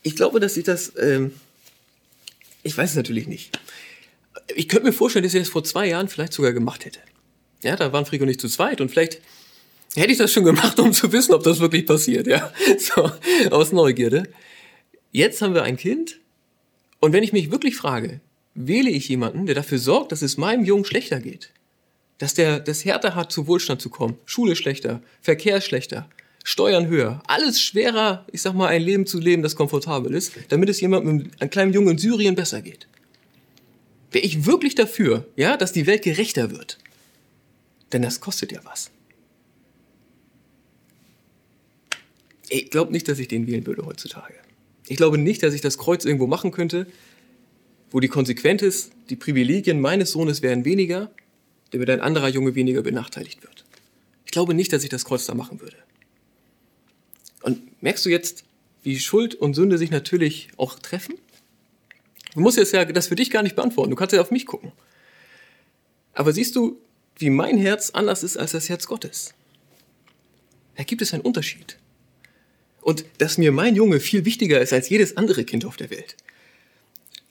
Ich 0.06 0.14
glaube, 0.14 0.38
dass 0.38 0.56
ich 0.56 0.62
das, 0.62 0.92
ähm, 1.00 1.32
ich 2.62 2.78
weiß 2.78 2.90
es 2.90 2.96
natürlich 2.96 3.26
nicht. 3.26 3.58
Ich 4.54 4.68
könnte 4.68 4.86
mir 4.86 4.92
vorstellen, 4.92 5.24
dass 5.24 5.34
ich 5.34 5.40
das 5.40 5.48
vor 5.48 5.64
zwei 5.64 5.88
Jahren 5.88 6.06
vielleicht 6.06 6.32
sogar 6.32 6.52
gemacht 6.52 6.84
hätte. 6.84 7.00
Ja, 7.64 7.74
da 7.74 7.92
waren 7.92 8.06
Frick 8.06 8.22
und 8.22 8.28
ich 8.28 8.38
zu 8.38 8.48
zweit 8.48 8.80
und 8.80 8.88
vielleicht 8.88 9.20
hätte 9.96 10.12
ich 10.12 10.18
das 10.18 10.32
schon 10.32 10.44
gemacht, 10.44 10.78
um 10.78 10.92
zu 10.92 11.10
wissen, 11.10 11.34
ob 11.34 11.42
das 11.42 11.58
wirklich 11.58 11.86
passiert, 11.86 12.28
ja. 12.28 12.52
So, 12.78 13.10
aus 13.50 13.72
Neugierde. 13.72 14.28
Jetzt 15.10 15.42
haben 15.42 15.54
wir 15.54 15.64
ein 15.64 15.76
Kind 15.76 16.20
und 17.00 17.12
wenn 17.12 17.24
ich 17.24 17.32
mich 17.32 17.50
wirklich 17.50 17.74
frage, 17.74 18.20
wähle 18.54 18.90
ich 18.90 19.08
jemanden, 19.08 19.46
der 19.46 19.56
dafür 19.56 19.80
sorgt, 19.80 20.12
dass 20.12 20.22
es 20.22 20.36
meinem 20.36 20.64
Jungen 20.64 20.84
schlechter 20.84 21.18
geht, 21.18 21.50
dass 22.18 22.32
der 22.32 22.60
das 22.60 22.84
härter 22.84 23.16
hat, 23.16 23.32
zu 23.32 23.48
Wohlstand 23.48 23.82
zu 23.82 23.90
kommen, 23.90 24.16
Schule 24.24 24.54
schlechter, 24.54 25.02
Verkehr 25.20 25.60
schlechter, 25.60 26.08
Steuern 26.48 26.86
höher, 26.86 27.20
alles 27.26 27.60
schwerer, 27.60 28.24
ich 28.30 28.40
sag 28.40 28.54
mal, 28.54 28.68
ein 28.68 28.80
Leben 28.80 29.04
zu 29.04 29.18
leben, 29.18 29.42
das 29.42 29.56
komfortabel 29.56 30.14
ist, 30.14 30.32
damit 30.48 30.68
es 30.68 30.80
jemandem, 30.80 31.32
einem 31.40 31.50
kleinen 31.50 31.72
Jungen 31.72 31.88
in 31.88 31.98
Syrien 31.98 32.36
besser 32.36 32.62
geht. 32.62 32.86
Wäre 34.12 34.24
ich 34.24 34.46
wirklich 34.46 34.76
dafür, 34.76 35.26
ja, 35.34 35.56
dass 35.56 35.72
die 35.72 35.88
Welt 35.88 36.02
gerechter 36.02 36.52
wird? 36.52 36.78
Denn 37.92 38.00
das 38.00 38.20
kostet 38.20 38.52
ja 38.52 38.60
was. 38.62 38.92
Ich 42.48 42.70
glaube 42.70 42.92
nicht, 42.92 43.08
dass 43.08 43.18
ich 43.18 43.26
den 43.26 43.48
wählen 43.48 43.66
würde 43.66 43.84
heutzutage. 43.84 44.34
Ich 44.86 44.96
glaube 44.96 45.18
nicht, 45.18 45.42
dass 45.42 45.52
ich 45.52 45.62
das 45.62 45.78
Kreuz 45.78 46.04
irgendwo 46.04 46.28
machen 46.28 46.52
könnte, 46.52 46.86
wo 47.90 47.98
die 47.98 48.06
Konsequenz 48.06 48.62
ist, 48.62 48.92
die 49.10 49.16
Privilegien 49.16 49.80
meines 49.80 50.12
Sohnes 50.12 50.42
wären 50.42 50.64
weniger, 50.64 51.10
damit 51.72 51.90
ein 51.90 52.00
anderer 52.00 52.28
Junge 52.28 52.54
weniger 52.54 52.82
benachteiligt 52.82 53.42
wird. 53.42 53.64
Ich 54.26 54.30
glaube 54.30 54.54
nicht, 54.54 54.72
dass 54.72 54.84
ich 54.84 54.90
das 54.90 55.04
Kreuz 55.04 55.26
da 55.26 55.34
machen 55.34 55.60
würde. 55.60 55.76
Und 57.42 57.82
merkst 57.82 58.04
du 58.04 58.10
jetzt, 58.10 58.44
wie 58.82 58.98
Schuld 58.98 59.34
und 59.34 59.54
Sünde 59.54 59.78
sich 59.78 59.90
natürlich 59.90 60.48
auch 60.56 60.78
treffen? 60.78 61.14
Du 62.34 62.40
musst 62.40 62.58
jetzt 62.58 62.72
ja 62.72 62.84
das 62.84 63.08
für 63.08 63.16
dich 63.16 63.30
gar 63.30 63.42
nicht 63.42 63.56
beantworten. 63.56 63.90
Du 63.90 63.96
kannst 63.96 64.14
ja 64.14 64.20
auf 64.20 64.30
mich 64.30 64.46
gucken. 64.46 64.72
Aber 66.12 66.32
siehst 66.32 66.54
du, 66.56 66.80
wie 67.18 67.30
mein 67.30 67.58
Herz 67.58 67.90
anders 67.90 68.22
ist 68.22 68.36
als 68.36 68.52
das 68.52 68.68
Herz 68.68 68.86
Gottes? 68.86 69.34
Da 70.76 70.82
gibt 70.82 71.02
es 71.02 71.12
einen 71.14 71.22
Unterschied. 71.22 71.78
Und 72.82 73.04
dass 73.18 73.38
mir 73.38 73.52
mein 73.52 73.74
Junge 73.74 74.00
viel 74.00 74.24
wichtiger 74.24 74.60
ist 74.60 74.72
als 74.72 74.88
jedes 74.88 75.16
andere 75.16 75.44
Kind 75.44 75.64
auf 75.64 75.76
der 75.76 75.90
Welt. 75.90 76.16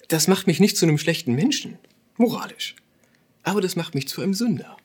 Das 0.08 0.28
macht 0.28 0.48
mich 0.48 0.60
nicht 0.60 0.78
zu 0.78 0.86
einem 0.86 0.98
schlechten 0.98 1.34
Menschen, 1.34 1.78
moralisch. 2.18 2.76
Aber 3.44 3.62
das 3.62 3.76
macht 3.76 3.96
mich 3.96 4.08
zu 4.08 4.22
einem 4.22 4.34
Sünder. 4.34 4.76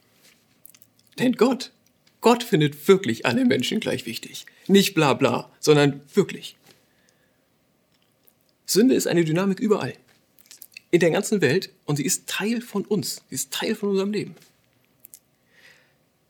Denn 1.19 1.33
Gott, 1.33 1.73
Gott 2.21 2.43
findet 2.43 2.89
wirklich 2.89 3.27
alle 3.27 3.45
Menschen 3.45 3.81
gleich 3.81 4.07
wichtig. 4.07 4.47
Nicht 4.71 4.95
bla 4.95 5.15
bla, 5.15 5.51
sondern 5.59 6.01
wirklich. 6.15 6.57
Sünde 8.67 8.95
ist 8.95 9.09
eine 9.09 9.25
Dynamik 9.25 9.59
überall. 9.59 9.95
In 10.93 11.01
der 11.01 11.11
ganzen 11.11 11.41
Welt 11.41 11.71
und 11.87 11.97
sie 11.97 12.05
ist 12.05 12.29
Teil 12.29 12.61
von 12.61 12.85
uns. 12.85 13.23
Sie 13.29 13.35
ist 13.35 13.53
Teil 13.53 13.75
von 13.75 13.89
unserem 13.89 14.13
Leben. 14.13 14.37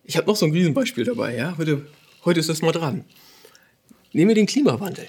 Ich 0.05 0.17
habe 0.17 0.27
noch 0.27 0.37
so 0.37 0.47
ein 0.47 0.53
Riesenbeispiel 0.53 1.05
dabei, 1.05 1.37
ja? 1.37 1.59
Heute, 1.59 1.87
heute 2.25 2.41
ist 2.41 2.49
das 2.49 2.63
mal 2.63 2.73
dran. 2.73 3.05
Nehmen 4.15 4.29
wir 4.31 4.35
den 4.35 4.47
Klimawandel. 4.47 5.07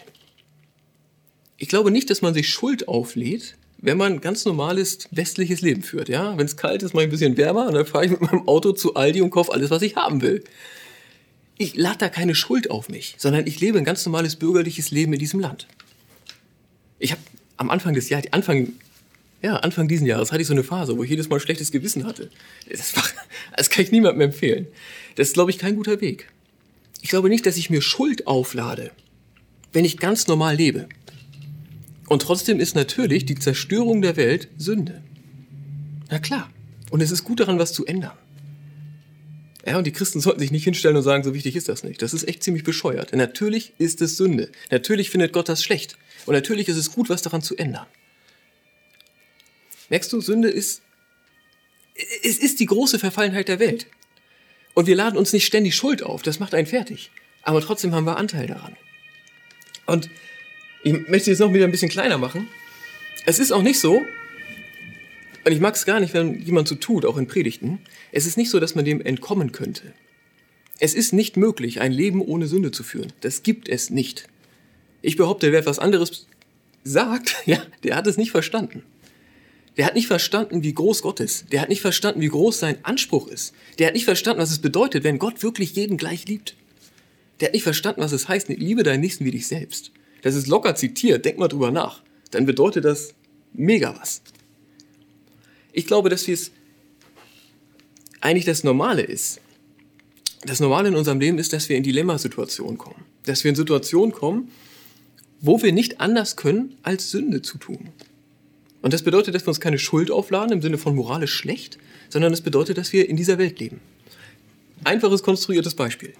Ich 1.57 1.69
glaube 1.69 1.89
nicht, 1.89 2.09
dass 2.09 2.21
man 2.21 2.33
sich 2.33 2.49
Schuld 2.49 2.89
auflädt, 2.89 3.55
wenn 3.77 3.97
man 3.97 4.19
ganz 4.19 4.43
normales 4.43 5.07
westliches 5.11 5.61
Leben 5.61 5.83
führt. 5.83 6.09
Ja, 6.09 6.37
wenn 6.37 6.47
es 6.47 6.57
kalt 6.57 6.83
ist, 6.83 6.93
mache 6.93 7.03
ich 7.03 7.07
ein 7.07 7.11
bisschen 7.11 7.37
wärmer 7.37 7.67
und 7.67 7.75
dann 7.75 7.85
fahre 7.85 8.05
ich 8.05 8.11
mit 8.11 8.19
meinem 8.19 8.45
Auto 8.45 8.73
zu 8.73 8.95
Aldi 8.95 9.21
und 9.21 9.29
kaufe 9.29 9.53
alles, 9.53 9.69
was 9.69 9.83
ich 9.83 9.95
haben 9.95 10.21
will. 10.21 10.43
Ich 11.61 11.75
lade 11.75 11.99
da 11.99 12.09
keine 12.09 12.33
Schuld 12.33 12.71
auf 12.71 12.89
mich, 12.89 13.13
sondern 13.19 13.45
ich 13.45 13.59
lebe 13.59 13.77
ein 13.77 13.85
ganz 13.85 14.03
normales 14.03 14.35
bürgerliches 14.35 14.89
Leben 14.89 15.13
in 15.13 15.19
diesem 15.19 15.39
Land. 15.39 15.67
Ich 16.97 17.11
habe 17.11 17.21
am 17.57 17.69
Anfang 17.69 17.93
des 17.93 18.09
Jahres, 18.09 18.33
Anfang, 18.33 18.69
ja, 19.43 19.57
Anfang 19.57 19.87
diesen 19.87 20.07
Jahres 20.07 20.31
hatte 20.31 20.41
ich 20.41 20.47
so 20.47 20.55
eine 20.55 20.63
Phase, 20.63 20.97
wo 20.97 21.03
ich 21.03 21.11
jedes 21.11 21.29
Mal 21.29 21.39
schlechtes 21.39 21.71
Gewissen 21.71 22.03
hatte. 22.07 22.31
Das, 22.67 22.95
war, 22.95 23.03
das 23.55 23.69
kann 23.69 23.83
ich 23.83 23.91
niemandem 23.91 24.21
empfehlen. 24.21 24.65
Das 25.17 25.27
ist, 25.27 25.33
glaube 25.35 25.51
ich, 25.51 25.59
kein 25.59 25.75
guter 25.75 26.01
Weg. 26.01 26.31
Ich 27.03 27.09
glaube 27.09 27.29
nicht, 27.29 27.45
dass 27.45 27.57
ich 27.57 27.69
mir 27.69 27.83
Schuld 27.83 28.25
auflade, 28.25 28.89
wenn 29.71 29.85
ich 29.85 29.99
ganz 29.99 30.25
normal 30.25 30.55
lebe. 30.55 30.89
Und 32.07 32.23
trotzdem 32.23 32.59
ist 32.59 32.73
natürlich 32.73 33.27
die 33.27 33.35
Zerstörung 33.35 34.01
der 34.01 34.15
Welt 34.15 34.47
Sünde. 34.57 35.03
Na 36.09 36.17
klar. 36.17 36.49
Und 36.89 37.01
es 37.01 37.11
ist 37.11 37.23
gut 37.23 37.39
daran, 37.39 37.59
was 37.59 37.71
zu 37.71 37.85
ändern. 37.85 38.17
Ja, 39.65 39.77
und 39.77 39.85
die 39.85 39.91
Christen 39.91 40.19
sollten 40.19 40.39
sich 40.39 40.51
nicht 40.51 40.63
hinstellen 40.63 40.97
und 40.97 41.03
sagen, 41.03 41.23
so 41.23 41.33
wichtig 41.33 41.55
ist 41.55 41.69
das 41.69 41.83
nicht. 41.83 42.01
Das 42.01 42.13
ist 42.13 42.27
echt 42.27 42.43
ziemlich 42.43 42.63
bescheuert. 42.63 43.11
Denn 43.11 43.19
natürlich 43.19 43.73
ist 43.77 44.01
es 44.01 44.17
Sünde. 44.17 44.51
Natürlich 44.71 45.09
findet 45.09 45.33
Gott 45.33 45.49
das 45.49 45.63
schlecht. 45.63 45.97
Und 46.25 46.33
natürlich 46.33 46.67
ist 46.67 46.77
es 46.77 46.91
gut, 46.91 47.09
was 47.09 47.21
daran 47.21 47.41
zu 47.41 47.55
ändern. 47.57 47.85
Merkst 49.89 50.11
du, 50.13 50.21
Sünde 50.21 50.49
ist, 50.49 50.81
es 52.23 52.37
ist 52.37 52.59
die 52.59 52.65
große 52.65 52.97
Verfallenheit 52.97 53.49
der 53.49 53.59
Welt. 53.59 53.87
Und 54.73 54.87
wir 54.87 54.95
laden 54.95 55.17
uns 55.17 55.33
nicht 55.33 55.45
ständig 55.45 55.75
Schuld 55.75 56.01
auf. 56.01 56.21
Das 56.21 56.39
macht 56.39 56.55
einen 56.55 56.67
fertig. 56.67 57.11
Aber 57.43 57.61
trotzdem 57.61 57.93
haben 57.93 58.05
wir 58.05 58.17
Anteil 58.17 58.47
daran. 58.47 58.75
Und 59.85 60.09
ich 60.83 60.93
möchte 60.93 61.17
es 61.17 61.25
jetzt 61.27 61.39
noch 61.39 61.53
wieder 61.53 61.65
ein 61.65 61.71
bisschen 61.71 61.89
kleiner 61.89 62.17
machen. 62.17 62.47
Es 63.25 63.37
ist 63.37 63.51
auch 63.51 63.61
nicht 63.61 63.79
so, 63.79 64.01
und 65.43 65.51
ich 65.51 65.59
mag 65.59 65.75
es 65.75 65.85
gar 65.85 65.99
nicht, 65.99 66.13
wenn 66.13 66.39
jemand 66.41 66.67
so 66.67 66.75
tut, 66.75 67.05
auch 67.05 67.17
in 67.17 67.27
Predigten, 67.27 67.79
es 68.11 68.25
ist 68.25 68.37
nicht 68.37 68.49
so, 68.49 68.59
dass 68.59 68.75
man 68.75 68.85
dem 68.85 69.01
entkommen 69.01 69.51
könnte. 69.51 69.93
Es 70.79 70.93
ist 70.93 71.13
nicht 71.13 71.37
möglich, 71.37 71.81
ein 71.81 71.91
Leben 71.91 72.21
ohne 72.21 72.47
Sünde 72.47 72.71
zu 72.71 72.83
führen. 72.83 73.13
Das 73.21 73.43
gibt 73.43 73.69
es 73.69 73.89
nicht. 73.89 74.27
Ich 75.01 75.15
behaupte, 75.15 75.51
wer 75.51 75.59
etwas 75.59 75.79
anderes 75.79 76.27
sagt, 76.83 77.35
ja, 77.45 77.61
der 77.83 77.95
hat 77.95 78.07
es 78.07 78.17
nicht 78.17 78.31
verstanden. 78.31 78.83
Der 79.77 79.85
hat 79.85 79.95
nicht 79.95 80.07
verstanden, 80.07 80.63
wie 80.63 80.73
groß 80.73 81.01
Gott 81.01 81.19
ist. 81.21 81.51
Der 81.51 81.61
hat 81.61 81.69
nicht 81.69 81.81
verstanden, 81.81 82.19
wie 82.19 82.27
groß 82.27 82.59
sein 82.59 82.83
Anspruch 82.83 83.27
ist. 83.27 83.53
Der 83.79 83.87
hat 83.87 83.93
nicht 83.93 84.05
verstanden, 84.05 84.41
was 84.41 84.51
es 84.51 84.59
bedeutet, 84.59 85.03
wenn 85.03 85.17
Gott 85.17 85.43
wirklich 85.43 85.75
jeden 85.75 85.97
gleich 85.97 86.27
liebt. 86.27 86.55
Der 87.39 87.47
hat 87.47 87.53
nicht 87.53 87.63
verstanden, 87.63 88.01
was 88.01 88.11
es 88.11 88.27
heißt, 88.27 88.49
liebe 88.49 88.83
deinen 88.83 88.99
Nächsten 88.99 89.23
wie 89.23 89.31
dich 89.31 89.47
selbst. 89.47 89.91
Das 90.21 90.35
ist 90.35 90.47
locker 90.47 90.75
zitiert, 90.75 91.25
denk 91.25 91.37
mal 91.37 91.47
drüber 91.47 91.71
nach. 91.71 92.03
Dann 92.31 92.45
bedeutet 92.45 92.85
das 92.85 93.15
mega 93.53 93.95
was. 93.99 94.21
Ich 95.73 95.87
glaube, 95.87 96.09
dass 96.09 96.27
es 96.27 96.51
eigentlich 98.19 98.45
das 98.45 98.63
Normale 98.63 99.01
ist. 99.01 99.41
Das 100.43 100.59
Normale 100.59 100.89
in 100.89 100.95
unserem 100.95 101.19
Leben 101.19 101.37
ist, 101.37 101.53
dass 101.53 101.69
wir 101.69 101.77
in 101.77 101.83
Dilemmasituationen 101.83 102.77
kommen. 102.77 103.03
Dass 103.25 103.43
wir 103.43 103.49
in 103.49 103.55
Situationen 103.55 104.11
kommen, 104.11 104.51
wo 105.39 105.61
wir 105.61 105.71
nicht 105.71 106.01
anders 106.01 106.35
können, 106.35 106.77
als 106.83 107.11
Sünde 107.11 107.41
zu 107.41 107.57
tun. 107.57 107.89
Und 108.81 108.93
das 108.93 109.03
bedeutet, 109.03 109.35
dass 109.35 109.43
wir 109.43 109.49
uns 109.49 109.59
keine 109.59 109.77
Schuld 109.77 110.09
aufladen 110.09 110.53
im 110.53 110.61
Sinne 110.61 110.77
von 110.77 110.95
moralisch 110.95 111.33
schlecht, 111.33 111.77
sondern 112.09 112.33
es 112.33 112.39
das 112.39 112.45
bedeutet, 112.45 112.77
dass 112.77 112.93
wir 112.93 113.07
in 113.07 113.15
dieser 113.15 113.37
Welt 113.37 113.59
leben. 113.59 113.79
Einfaches 114.83 115.21
konstruiertes 115.21 115.75
Beispiel. 115.75 116.13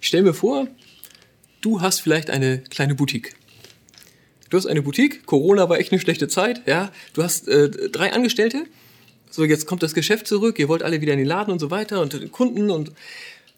Stell 0.00 0.22
mir 0.22 0.34
vor, 0.34 0.68
du 1.60 1.80
hast 1.80 2.00
vielleicht 2.00 2.30
eine 2.30 2.58
kleine 2.58 2.94
Boutique. 2.94 3.34
Du 4.48 4.56
hast 4.56 4.66
eine 4.66 4.80
Boutique, 4.80 5.26
Corona 5.26 5.68
war 5.68 5.78
echt 5.78 5.92
eine 5.92 6.00
schlechte 6.00 6.28
Zeit, 6.28 6.62
ja. 6.66 6.92
Du 7.12 7.22
hast 7.22 7.48
äh, 7.48 7.68
drei 7.90 8.12
Angestellte. 8.12 8.64
So, 9.30 9.44
jetzt 9.44 9.66
kommt 9.66 9.82
das 9.82 9.94
Geschäft 9.94 10.26
zurück, 10.26 10.58
ihr 10.58 10.68
wollt 10.68 10.82
alle 10.82 11.00
wieder 11.00 11.12
in 11.12 11.18
den 11.18 11.28
Laden 11.28 11.52
und 11.52 11.58
so 11.58 11.70
weiter 11.70 12.00
und 12.00 12.12
den 12.12 12.32
Kunden 12.32 12.70
und 12.70 12.92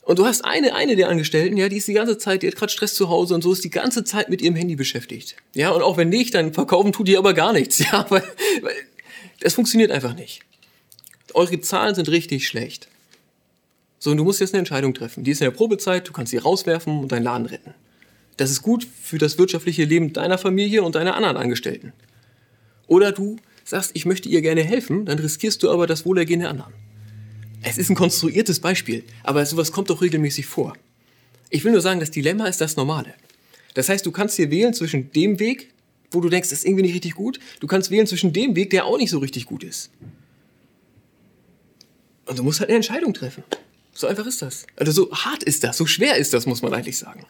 und 0.09 0.19
du 0.19 0.25
hast 0.25 0.43
eine, 0.43 0.75
eine 0.75 0.97
der 0.97 1.11
Angestellten, 1.11 1.59
ja, 1.59 1.69
die 1.69 1.77
ist 1.77 1.87
die 1.87 1.93
ganze 1.93 2.17
Zeit, 2.17 2.43
die 2.43 2.47
hat 2.47 2.57
gerade 2.57 2.73
Stress 2.73 2.95
zu 2.95 3.11
Hause 3.11 3.35
und 3.35 3.43
so 3.43 3.53
ist 3.53 3.63
die 3.63 3.69
ganze 3.69 4.05
Zeit 4.05 4.31
mit 4.31 4.41
ihrem 4.41 4.55
Handy 4.55 4.75
beschäftigt. 4.75 5.37
Ja, 5.53 5.69
und 5.69 5.83
auch 5.83 5.99
wenn 5.99 6.09
nicht, 6.09 6.35
dann 6.35 6.55
verkaufen 6.55 6.95
tut 6.95 7.09
die 7.09 7.19
aber 7.19 7.35
gar 7.35 7.53
nichts. 7.53 7.79
Ja, 7.93 8.07
weil, 8.09 8.23
weil 8.63 8.73
das 9.41 9.53
funktioniert 9.53 9.91
einfach 9.91 10.15
nicht. 10.15 10.41
Eure 11.35 11.61
Zahlen 11.61 11.95
sind 11.95 12.09
richtig 12.09 12.49
schlecht. 12.49 12.89
So, 13.99 14.13
und 14.13 14.17
du 14.17 14.25
musst 14.25 14.41
jetzt 14.41 14.55
eine 14.55 14.61
Entscheidung 14.61 14.95
treffen. 14.95 15.25
Die 15.25 15.33
ist 15.33 15.43
in 15.43 15.45
der 15.45 15.51
Probezeit, 15.51 16.09
du 16.09 16.13
kannst 16.13 16.31
sie 16.31 16.39
rauswerfen 16.39 17.01
und 17.01 17.13
deinen 17.13 17.25
Laden 17.25 17.45
retten. 17.45 17.75
Das 18.39 18.51
ist 18.51 18.63
gut 18.63 18.87
für 19.03 19.19
das 19.19 19.37
wirtschaftliche 19.37 19.85
Leben 19.85 20.15
deiner 20.15 20.39
Familie 20.39 20.85
und 20.85 20.95
deiner 20.95 21.17
anderen 21.17 21.37
Angestellten. 21.37 21.93
Oder 22.87 23.13
du 23.13 23.37
sagst, 23.69 23.91
ich 23.95 24.07
möchte 24.07 24.29
ihr 24.29 24.43
gerne 24.43 24.63
helfen, 24.63 25.05
dann 25.05 25.19
riskierst 25.19 25.63
du 25.63 25.71
aber 25.71 25.87
das 25.87 26.07
Wohlergehen 26.07 26.41
der 26.41 26.51
anderen. 26.51 26.73
Es 27.63 27.77
ist 27.77 27.91
ein 27.91 27.97
konstruiertes 27.97 28.61
Beispiel, 28.61 29.05
aber 29.23 29.45
sowas 29.45 29.73
kommt 29.73 29.91
doch 29.91 30.01
regelmäßig 30.01 30.47
vor. 30.47 30.75
Ich 31.51 31.65
will 31.65 31.73
nur 31.73 31.81
sagen, 31.81 32.01
das 32.01 32.11
Dilemma 32.11 32.47
ist 32.47 32.61
das 32.61 32.77
Normale. 32.77 33.15
Das 33.75 33.89
heißt, 33.89 34.07
du 34.07 34.13
kannst 34.13 34.37
hier 34.37 34.51
wählen 34.51 34.75
zwischen 34.75 35.13
dem 35.13 35.39
Weg, 35.39 35.73
wo 36.11 36.21
du 36.21 36.29
denkst, 36.29 36.49
das 36.51 36.61
ist 36.61 36.65
irgendwie 36.65 36.83
nicht 36.83 36.95
richtig 36.95 37.15
gut, 37.15 37.39
du 37.61 37.67
kannst 37.67 37.91
wählen 37.91 38.07
zwischen 38.07 38.33
dem 38.33 38.57
Weg, 38.57 38.71
der 38.71 38.87
auch 38.87 38.97
nicht 38.97 39.11
so 39.11 39.19
richtig 39.19 39.47
gut 39.47 39.63
ist. 39.63 39.91
Und 42.27 42.39
du 42.39 42.43
musst 42.43 42.61
halt 42.61 42.71
eine 42.71 42.77
Entscheidung 42.77 43.15
treffen. 43.15 43.43
So 43.93 44.07
einfach 44.07 44.27
ist 44.27 44.43
das. 44.43 44.67
Also 44.77 44.93
so 44.93 45.13
hart 45.13 45.43
ist 45.43 45.65
das, 45.65 45.77
so 45.77 45.87
schwer 45.87 46.17
ist 46.17 46.33
das, 46.33 46.47
muss 46.47 46.63
man 46.63 46.73
eigentlich 46.73 46.99
sagen. 46.99 47.27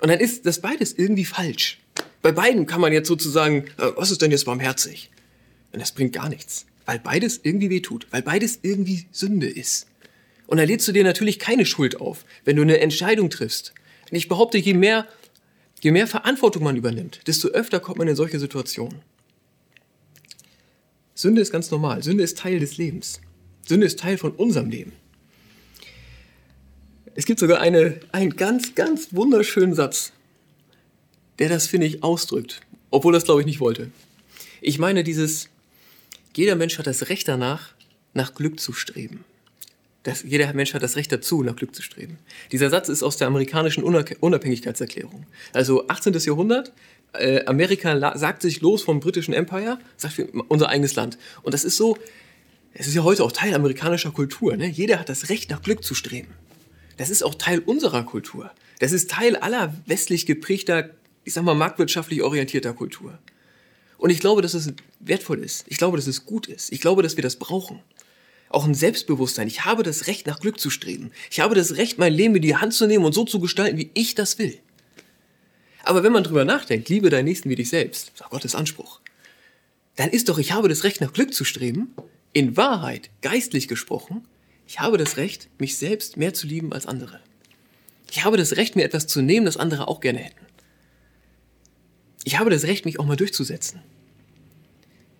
Und 0.00 0.08
dann 0.08 0.18
ist 0.18 0.46
das 0.46 0.60
beides 0.60 0.92
irgendwie 0.94 1.24
falsch. 1.24 1.78
Bei 2.22 2.32
beiden 2.32 2.66
kann 2.66 2.80
man 2.80 2.92
jetzt 2.92 3.08
sozusagen, 3.08 3.64
äh, 3.78 3.92
was 3.96 4.10
ist 4.10 4.20
denn 4.22 4.30
jetzt 4.30 4.44
barmherzig? 4.44 5.10
Und 5.72 5.80
das 5.80 5.92
bringt 5.92 6.12
gar 6.12 6.28
nichts. 6.28 6.66
Weil 6.86 6.98
beides 6.98 7.40
irgendwie 7.42 7.70
wehtut. 7.70 8.06
Weil 8.10 8.22
beides 8.22 8.60
irgendwie 8.62 9.06
Sünde 9.12 9.48
ist. 9.48 9.86
Und 10.46 10.56
da 10.56 10.64
lädst 10.64 10.88
du 10.88 10.92
dir 10.92 11.04
natürlich 11.04 11.38
keine 11.38 11.64
Schuld 11.64 12.00
auf, 12.00 12.24
wenn 12.44 12.56
du 12.56 12.62
eine 12.62 12.80
Entscheidung 12.80 13.30
triffst. 13.30 13.72
Und 14.10 14.16
ich 14.16 14.28
behaupte, 14.28 14.58
je 14.58 14.74
mehr, 14.74 15.06
je 15.80 15.92
mehr 15.92 16.08
Verantwortung 16.08 16.64
man 16.64 16.74
übernimmt, 16.74 17.20
desto 17.28 17.48
öfter 17.48 17.78
kommt 17.78 17.98
man 17.98 18.08
in 18.08 18.16
solche 18.16 18.40
Situationen. 18.40 19.00
Sünde 21.14 21.40
ist 21.40 21.52
ganz 21.52 21.70
normal. 21.70 22.02
Sünde 22.02 22.24
ist 22.24 22.38
Teil 22.38 22.58
des 22.58 22.78
Lebens. 22.78 23.20
Sünde 23.64 23.86
ist 23.86 24.00
Teil 24.00 24.18
von 24.18 24.32
unserem 24.32 24.70
Leben. 24.70 24.92
Es 27.14 27.26
gibt 27.26 27.38
sogar 27.38 27.60
eine, 27.60 28.00
einen 28.10 28.34
ganz, 28.34 28.74
ganz 28.74 29.08
wunderschönen 29.12 29.74
Satz, 29.74 30.12
der 31.38 31.48
das, 31.48 31.66
finde 31.66 31.86
ich, 31.86 32.02
ausdrückt. 32.02 32.60
Obwohl 32.90 33.12
das, 33.12 33.24
glaube 33.24 33.40
ich, 33.40 33.46
nicht 33.46 33.60
wollte. 33.60 33.90
Ich 34.60 34.78
meine 34.78 35.04
dieses, 35.04 35.48
jeder 36.36 36.56
Mensch 36.56 36.78
hat 36.78 36.86
das 36.86 37.08
Recht 37.08 37.28
danach, 37.28 37.74
nach 38.14 38.34
Glück 38.34 38.60
zu 38.60 38.72
streben. 38.72 39.24
Das, 40.02 40.22
jeder 40.22 40.52
Mensch 40.54 40.72
hat 40.72 40.82
das 40.82 40.96
Recht 40.96 41.12
dazu, 41.12 41.42
nach 41.42 41.56
Glück 41.56 41.74
zu 41.74 41.82
streben. 41.82 42.18
Dieser 42.52 42.70
Satz 42.70 42.88
ist 42.88 43.02
aus 43.02 43.18
der 43.18 43.26
amerikanischen 43.26 43.84
Unabhängigkeitserklärung. 43.84 45.26
Also 45.52 45.88
18. 45.88 46.14
Jahrhundert, 46.14 46.72
äh, 47.12 47.44
Amerika 47.44 48.16
sagt 48.16 48.40
sich 48.40 48.62
los 48.62 48.82
vom 48.82 49.00
britischen 49.00 49.34
Empire, 49.34 49.78
sagt 49.98 50.22
unser 50.48 50.68
eigenes 50.70 50.94
Land. 50.94 51.18
Und 51.42 51.52
das 51.52 51.64
ist 51.64 51.76
so, 51.76 51.98
es 52.72 52.86
ist 52.86 52.94
ja 52.94 53.02
heute 53.02 53.24
auch 53.24 53.32
Teil 53.32 53.54
amerikanischer 53.54 54.10
Kultur. 54.10 54.56
Ne? 54.56 54.68
Jeder 54.68 54.98
hat 54.98 55.08
das 55.08 55.28
Recht, 55.28 55.50
nach 55.50 55.60
Glück 55.60 55.84
zu 55.84 55.94
streben. 55.94 56.28
Das 56.96 57.10
ist 57.10 57.22
auch 57.22 57.34
Teil 57.34 57.58
unserer 57.58 58.04
Kultur. 58.04 58.50
Das 58.78 58.92
ist 58.92 59.10
Teil 59.10 59.36
aller 59.36 59.74
westlich 59.86 60.24
geprägter, 60.24 60.90
ich 61.24 61.34
sag 61.34 61.44
mal, 61.44 61.54
marktwirtschaftlich 61.54 62.22
orientierter 62.22 62.72
Kultur. 62.72 63.18
Und 64.00 64.08
ich 64.08 64.20
glaube, 64.20 64.40
dass 64.40 64.54
es 64.54 64.72
wertvoll 64.98 65.44
ist. 65.44 65.66
Ich 65.68 65.76
glaube, 65.76 65.98
dass 65.98 66.06
es 66.06 66.24
gut 66.24 66.46
ist. 66.46 66.72
Ich 66.72 66.80
glaube, 66.80 67.02
dass 67.02 67.16
wir 67.16 67.22
das 67.22 67.36
brauchen. 67.36 67.80
Auch 68.48 68.64
ein 68.64 68.74
Selbstbewusstsein. 68.74 69.46
Ich 69.46 69.66
habe 69.66 69.82
das 69.82 70.06
Recht, 70.06 70.26
nach 70.26 70.40
Glück 70.40 70.58
zu 70.58 70.70
streben. 70.70 71.12
Ich 71.30 71.40
habe 71.40 71.54
das 71.54 71.76
Recht, 71.76 71.98
mein 71.98 72.14
Leben 72.14 72.34
in 72.34 72.40
die 72.40 72.56
Hand 72.56 72.72
zu 72.72 72.86
nehmen 72.86 73.04
und 73.04 73.12
so 73.12 73.24
zu 73.24 73.40
gestalten, 73.40 73.76
wie 73.76 73.90
ich 73.92 74.14
das 74.14 74.38
will. 74.38 74.58
Aber 75.82 76.02
wenn 76.02 76.12
man 76.12 76.24
drüber 76.24 76.46
nachdenkt, 76.46 76.88
liebe 76.88 77.10
deinen 77.10 77.26
Nächsten 77.26 77.50
wie 77.50 77.56
dich 77.56 77.68
selbst, 77.68 78.12
ist 78.14 78.24
Gottes 78.30 78.54
Anspruch, 78.54 79.00
dann 79.96 80.08
ist 80.08 80.30
doch, 80.30 80.38
ich 80.38 80.52
habe 80.52 80.70
das 80.70 80.82
Recht, 80.82 81.02
nach 81.02 81.12
Glück 81.12 81.34
zu 81.34 81.44
streben, 81.44 81.94
in 82.32 82.56
Wahrheit, 82.56 83.10
geistlich 83.20 83.68
gesprochen, 83.68 84.26
ich 84.66 84.80
habe 84.80 84.96
das 84.96 85.18
Recht, 85.18 85.50
mich 85.58 85.76
selbst 85.76 86.16
mehr 86.16 86.32
zu 86.32 86.46
lieben 86.46 86.72
als 86.72 86.86
andere. 86.86 87.20
Ich 88.10 88.24
habe 88.24 88.38
das 88.38 88.56
Recht, 88.56 88.76
mir 88.76 88.84
etwas 88.84 89.06
zu 89.06 89.20
nehmen, 89.20 89.44
das 89.44 89.58
andere 89.58 89.88
auch 89.88 90.00
gerne 90.00 90.20
hätten. 90.20 90.46
Ich 92.24 92.38
habe 92.38 92.50
das 92.50 92.64
Recht, 92.64 92.84
mich 92.84 92.98
auch 92.98 93.06
mal 93.06 93.16
durchzusetzen. 93.16 93.80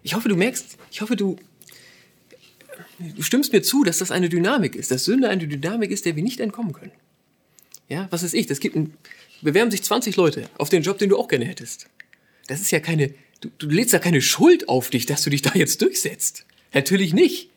Ich 0.02 0.14
hoffe, 0.14 0.28
du 0.28 0.36
merkst, 0.36 0.76
ich 0.90 1.00
hoffe, 1.00 1.16
du, 1.16 1.36
du 2.98 3.22
stimmst 3.22 3.52
mir 3.52 3.62
zu, 3.62 3.84
dass 3.84 3.98
das 3.98 4.10
eine 4.10 4.28
Dynamik 4.28 4.74
ist, 4.74 4.90
dass 4.90 5.04
Sünde 5.04 5.28
eine 5.28 5.46
Dynamik 5.46 5.90
ist, 5.90 6.04
der 6.04 6.16
wir 6.16 6.22
nicht 6.22 6.40
entkommen 6.40 6.72
können. 6.72 6.92
Ja, 7.88 8.06
was 8.10 8.22
ist 8.22 8.34
ich? 8.34 8.46
Das 8.46 8.60
gibt 8.60 8.76
ein, 8.76 8.94
bewerben 9.42 9.70
sich 9.70 9.82
20 9.82 10.16
Leute 10.16 10.48
auf 10.58 10.68
den 10.68 10.82
Job, 10.82 10.98
den 10.98 11.10
du 11.10 11.18
auch 11.18 11.28
gerne 11.28 11.44
hättest. 11.44 11.88
Das 12.46 12.60
ist 12.60 12.70
ja 12.70 12.80
keine, 12.80 13.14
du, 13.40 13.50
du 13.58 13.68
lädst 13.68 13.92
ja 13.92 13.98
keine 13.98 14.22
Schuld 14.22 14.68
auf 14.68 14.90
dich, 14.90 15.06
dass 15.06 15.22
du 15.22 15.30
dich 15.30 15.42
da 15.42 15.52
jetzt 15.54 15.82
durchsetzt. 15.82 16.44
Natürlich 16.72 17.12
nicht. 17.12 17.50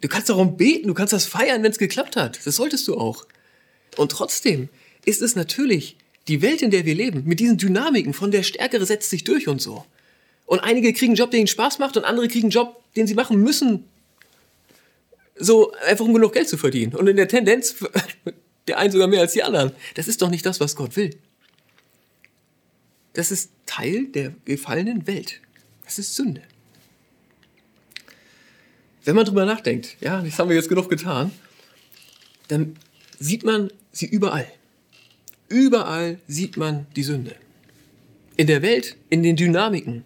Du 0.00 0.08
kannst 0.08 0.28
darum 0.28 0.56
beten, 0.56 0.88
du 0.88 0.94
kannst 0.94 1.12
das 1.12 1.26
feiern, 1.26 1.62
wenn 1.62 1.72
es 1.72 1.78
geklappt 1.78 2.16
hat. 2.16 2.38
Das 2.44 2.56
solltest 2.56 2.86
du 2.88 2.96
auch. 2.96 3.26
Und 3.96 4.12
trotzdem 4.12 4.68
ist 5.04 5.22
es 5.22 5.34
natürlich 5.34 5.96
die 6.28 6.42
Welt, 6.42 6.62
in 6.62 6.70
der 6.70 6.84
wir 6.84 6.94
leben, 6.94 7.24
mit 7.24 7.40
diesen 7.40 7.56
Dynamiken, 7.56 8.14
von 8.14 8.30
der 8.30 8.42
Stärkere 8.42 8.84
setzt 8.86 9.10
sich 9.10 9.24
durch 9.24 9.48
und 9.48 9.60
so. 9.60 9.84
Und 10.46 10.60
einige 10.60 10.92
kriegen 10.92 11.12
einen 11.12 11.16
Job, 11.16 11.30
der 11.30 11.40
ihnen 11.40 11.46
Spaß 11.46 11.78
macht 11.78 11.96
und 11.96 12.04
andere 12.04 12.28
kriegen 12.28 12.46
einen 12.46 12.50
Job, 12.50 12.82
den 12.96 13.06
sie 13.06 13.14
machen 13.14 13.42
müssen. 13.42 13.84
So 15.36 15.72
einfach 15.86 16.04
um 16.04 16.14
genug 16.14 16.32
Geld 16.32 16.48
zu 16.48 16.58
verdienen. 16.58 16.94
Und 16.94 17.06
in 17.06 17.16
der 17.16 17.28
Tendenz 17.28 17.74
der 18.68 18.78
einen 18.78 18.92
sogar 18.92 19.08
mehr 19.08 19.20
als 19.20 19.32
die 19.32 19.42
anderen. 19.42 19.72
Das 19.94 20.08
ist 20.08 20.22
doch 20.22 20.30
nicht 20.30 20.44
das, 20.46 20.60
was 20.60 20.76
Gott 20.76 20.96
will. 20.96 21.16
Das 23.14 23.30
ist 23.30 23.50
Teil 23.66 24.06
der 24.06 24.34
gefallenen 24.44 25.06
Welt. 25.06 25.40
Das 25.84 25.98
ist 25.98 26.14
Sünde. 26.14 26.42
Wenn 29.04 29.16
man 29.16 29.24
drüber 29.24 29.46
nachdenkt, 29.46 29.96
ja, 30.00 30.20
das 30.20 30.38
haben 30.38 30.50
wir 30.50 30.56
jetzt 30.56 30.68
genug 30.68 30.90
getan, 30.90 31.32
dann 32.48 32.76
sieht 33.18 33.42
man 33.42 33.70
sie 33.90 34.06
überall. 34.06 34.46
Überall 35.48 36.18
sieht 36.26 36.56
man 36.56 36.86
die 36.96 37.02
Sünde. 37.02 37.34
In 38.36 38.46
der 38.46 38.62
Welt, 38.62 38.96
in 39.10 39.22
den 39.22 39.36
Dynamiken 39.36 40.04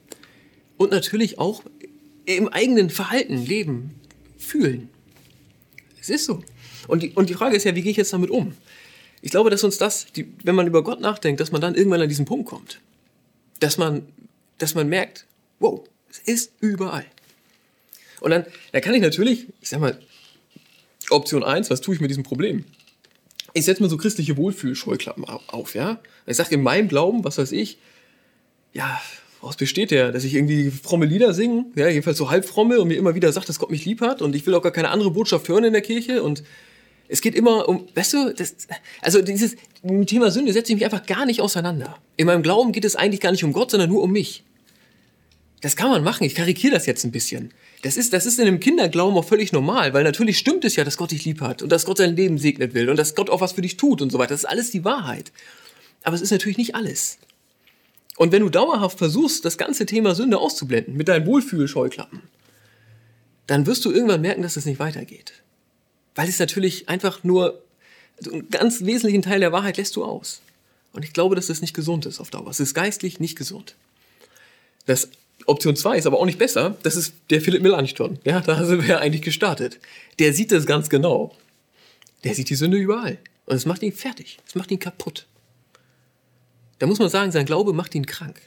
und 0.76 0.90
natürlich 0.90 1.38
auch 1.38 1.62
im 2.24 2.48
eigenen 2.48 2.90
Verhalten, 2.90 3.44
Leben, 3.44 3.94
Fühlen. 4.38 4.88
Es 6.00 6.08
ist 6.10 6.24
so. 6.24 6.42
Und 6.88 7.02
die, 7.02 7.10
und 7.10 7.28
die 7.28 7.34
Frage 7.34 7.56
ist 7.56 7.64
ja, 7.64 7.74
wie 7.74 7.82
gehe 7.82 7.90
ich 7.90 7.96
jetzt 7.96 8.12
damit 8.12 8.30
um? 8.30 8.54
Ich 9.20 9.30
glaube, 9.30 9.50
dass 9.50 9.62
uns 9.62 9.78
das, 9.78 10.06
die, 10.12 10.32
wenn 10.42 10.54
man 10.54 10.66
über 10.66 10.82
Gott 10.82 11.00
nachdenkt, 11.00 11.40
dass 11.40 11.52
man 11.52 11.60
dann 11.60 11.74
irgendwann 11.74 12.00
an 12.00 12.08
diesen 12.08 12.24
Punkt 12.24 12.48
kommt. 12.48 12.80
Dass 13.60 13.78
man, 13.78 14.06
dass 14.58 14.74
man 14.74 14.88
merkt, 14.88 15.26
wow, 15.60 15.84
es 16.10 16.18
ist 16.18 16.52
überall. 16.60 17.06
Und 18.20 18.30
dann, 18.30 18.46
dann 18.72 18.82
kann 18.82 18.94
ich 18.94 19.02
natürlich, 19.02 19.46
ich 19.60 19.68
sag 19.68 19.80
mal, 19.80 19.98
Option 21.10 21.44
1, 21.44 21.70
was 21.70 21.80
tue 21.80 21.94
ich 21.94 22.00
mit 22.00 22.10
diesem 22.10 22.22
Problem? 22.22 22.64
Ich 23.54 23.64
setze 23.64 23.82
mir 23.82 23.88
so 23.88 23.96
christliche 23.96 24.36
Wohlfühlscheuklappen 24.36 25.24
auf, 25.24 25.74
ja? 25.74 26.00
Ich 26.26 26.36
sage 26.36 26.54
in 26.54 26.62
meinem 26.62 26.88
Glauben, 26.88 27.24
was 27.24 27.38
weiß 27.38 27.52
ich, 27.52 27.78
ja, 28.72 29.00
woraus 29.40 29.56
besteht 29.56 29.90
der? 29.90 30.12
Dass 30.12 30.24
ich 30.24 30.34
irgendwie 30.34 30.70
fromme 30.70 31.06
Lieder 31.06 31.34
singe, 31.34 31.66
ja, 31.74 31.88
jedenfalls 31.88 32.18
so 32.18 32.30
halb 32.30 32.44
fromme 32.44 32.80
und 32.80 32.88
mir 32.88 32.94
immer 32.94 33.14
wieder 33.14 33.32
sagt, 33.32 33.48
dass 33.48 33.58
Gott 33.58 33.70
mich 33.70 33.84
lieb 33.84 34.00
hat 34.00 34.22
und 34.22 34.34
ich 34.34 34.46
will 34.46 34.54
auch 34.54 34.62
gar 34.62 34.72
keine 34.72 34.90
andere 34.90 35.10
Botschaft 35.10 35.48
hören 35.48 35.64
in 35.64 35.72
der 35.72 35.82
Kirche 35.82 36.22
und 36.22 36.42
es 37.08 37.20
geht 37.20 37.34
immer 37.34 37.68
um, 37.68 37.86
weißt 37.94 38.14
du, 38.14 38.32
das, 38.32 38.56
also 39.02 39.20
dieses 39.20 39.56
Thema 40.06 40.30
Sünde 40.30 40.52
setze 40.52 40.72
ich 40.72 40.76
mich 40.76 40.84
einfach 40.84 41.04
gar 41.04 41.26
nicht 41.26 41.42
auseinander. 41.42 41.98
In 42.16 42.26
meinem 42.26 42.42
Glauben 42.42 42.72
geht 42.72 42.86
es 42.86 42.96
eigentlich 42.96 43.20
gar 43.20 43.32
nicht 43.32 43.44
um 43.44 43.52
Gott, 43.52 43.70
sondern 43.70 43.90
nur 43.90 44.02
um 44.02 44.12
mich. 44.12 44.44
Das 45.60 45.76
kann 45.76 45.90
man 45.90 46.02
machen. 46.02 46.24
Ich 46.24 46.34
karikiere 46.34 46.72
das 46.72 46.86
jetzt 46.86 47.04
ein 47.04 47.12
bisschen. 47.12 47.52
Das 47.82 47.96
ist, 47.96 48.12
das 48.12 48.26
ist 48.26 48.38
in 48.38 48.46
einem 48.46 48.60
Kinderglauben 48.60 49.16
auch 49.18 49.24
völlig 49.24 49.52
normal, 49.52 49.92
weil 49.92 50.04
natürlich 50.04 50.38
stimmt 50.38 50.64
es 50.64 50.76
ja, 50.76 50.84
dass 50.84 50.96
Gott 50.96 51.10
dich 51.10 51.24
lieb 51.24 51.40
hat 51.40 51.62
und 51.62 51.70
dass 51.70 51.84
Gott 51.84 51.98
sein 51.98 52.16
Leben 52.16 52.38
segnet 52.38 52.74
will 52.74 52.88
und 52.88 52.96
dass 52.96 53.14
Gott 53.16 53.28
auch 53.28 53.40
was 53.40 53.52
für 53.52 53.62
dich 53.62 53.76
tut 53.76 54.00
und 54.00 54.10
so 54.10 54.18
weiter. 54.18 54.30
Das 54.30 54.44
ist 54.44 54.48
alles 54.48 54.70
die 54.70 54.84
Wahrheit. 54.84 55.32
Aber 56.04 56.14
es 56.14 56.22
ist 56.22 56.30
natürlich 56.30 56.58
nicht 56.58 56.76
alles. 56.76 57.18
Und 58.16 58.30
wenn 58.30 58.42
du 58.42 58.50
dauerhaft 58.50 58.98
versuchst, 58.98 59.44
das 59.44 59.58
ganze 59.58 59.84
Thema 59.84 60.14
Sünde 60.14 60.38
auszublenden 60.38 60.96
mit 60.96 61.08
deinen 61.08 61.26
Wohlfühlscheuklappen, 61.26 62.22
dann 63.48 63.66
wirst 63.66 63.84
du 63.84 63.90
irgendwann 63.90 64.20
merken, 64.20 64.42
dass 64.42 64.56
es 64.56 64.64
nicht 64.64 64.78
weitergeht. 64.78 65.32
Weil 66.14 66.28
es 66.28 66.38
natürlich 66.38 66.88
einfach 66.88 67.24
nur 67.24 67.62
also 68.18 68.32
einen 68.32 68.50
ganz 68.50 68.84
wesentlichen 68.84 69.22
Teil 69.22 69.40
der 69.40 69.50
Wahrheit 69.52 69.76
lässt 69.76 69.96
du 69.96 70.04
aus. 70.04 70.40
Und 70.92 71.04
ich 71.04 71.12
glaube, 71.12 71.34
dass 71.34 71.46
das 71.46 71.60
nicht 71.60 71.74
gesund 71.74 72.06
ist 72.06 72.20
auf 72.20 72.30
Dauer. 72.30 72.48
Es 72.48 72.60
ist 72.60 72.74
geistlich 72.74 73.18
nicht 73.18 73.36
gesund. 73.36 73.74
Das 74.86 75.08
Option 75.46 75.76
2 75.76 75.98
ist 75.98 76.06
aber 76.06 76.18
auch 76.18 76.26
nicht 76.26 76.38
besser. 76.38 76.76
Das 76.82 76.96
ist 76.96 77.14
der 77.30 77.40
Philipp 77.40 77.62
Melanchthon. 77.62 78.18
Ja, 78.24 78.40
da 78.40 78.64
sind 78.64 78.82
wir 78.82 78.88
ja 78.88 78.98
eigentlich 78.98 79.22
gestartet. 79.22 79.78
Der 80.18 80.32
sieht 80.32 80.52
das 80.52 80.66
ganz 80.66 80.88
genau. 80.88 81.34
Der 82.24 82.34
sieht 82.34 82.50
die 82.50 82.54
Sünde 82.54 82.76
überall. 82.76 83.18
Und 83.46 83.56
es 83.56 83.66
macht 83.66 83.82
ihn 83.82 83.92
fertig. 83.92 84.38
Es 84.46 84.54
macht 84.54 84.70
ihn 84.70 84.78
kaputt. 84.78 85.26
Da 86.78 86.86
muss 86.86 86.98
man 86.98 87.08
sagen, 87.08 87.32
sein 87.32 87.46
Glaube 87.46 87.72
macht 87.72 87.94
ihn 87.94 88.06
krank. 88.06 88.40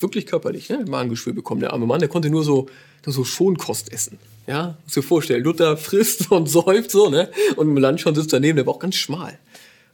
Wirklich 0.00 0.26
körperlich, 0.26 0.68
ne? 0.68 0.84
Magengeschwür 0.86 1.32
bekommen. 1.32 1.60
Der 1.60 1.72
arme 1.72 1.86
Mann, 1.86 2.00
der 2.00 2.08
konnte 2.08 2.30
nur 2.30 2.44
so, 2.44 2.66
nur 3.04 3.12
so 3.12 3.24
Schonkost 3.24 3.92
essen. 3.92 4.18
Ja, 4.46 4.78
muss 4.84 4.94
dir 4.94 5.02
vorstellen, 5.02 5.44
Luther 5.44 5.76
frisst 5.76 6.30
und 6.30 6.46
säuft 6.48 6.90
so, 6.90 7.10
ne? 7.10 7.30
Und 7.56 7.72
Melanchthon 7.74 8.14
sitzt 8.14 8.32
daneben, 8.32 8.56
der 8.56 8.66
war 8.66 8.74
auch 8.74 8.78
ganz 8.78 8.96
schmal. 8.96 9.38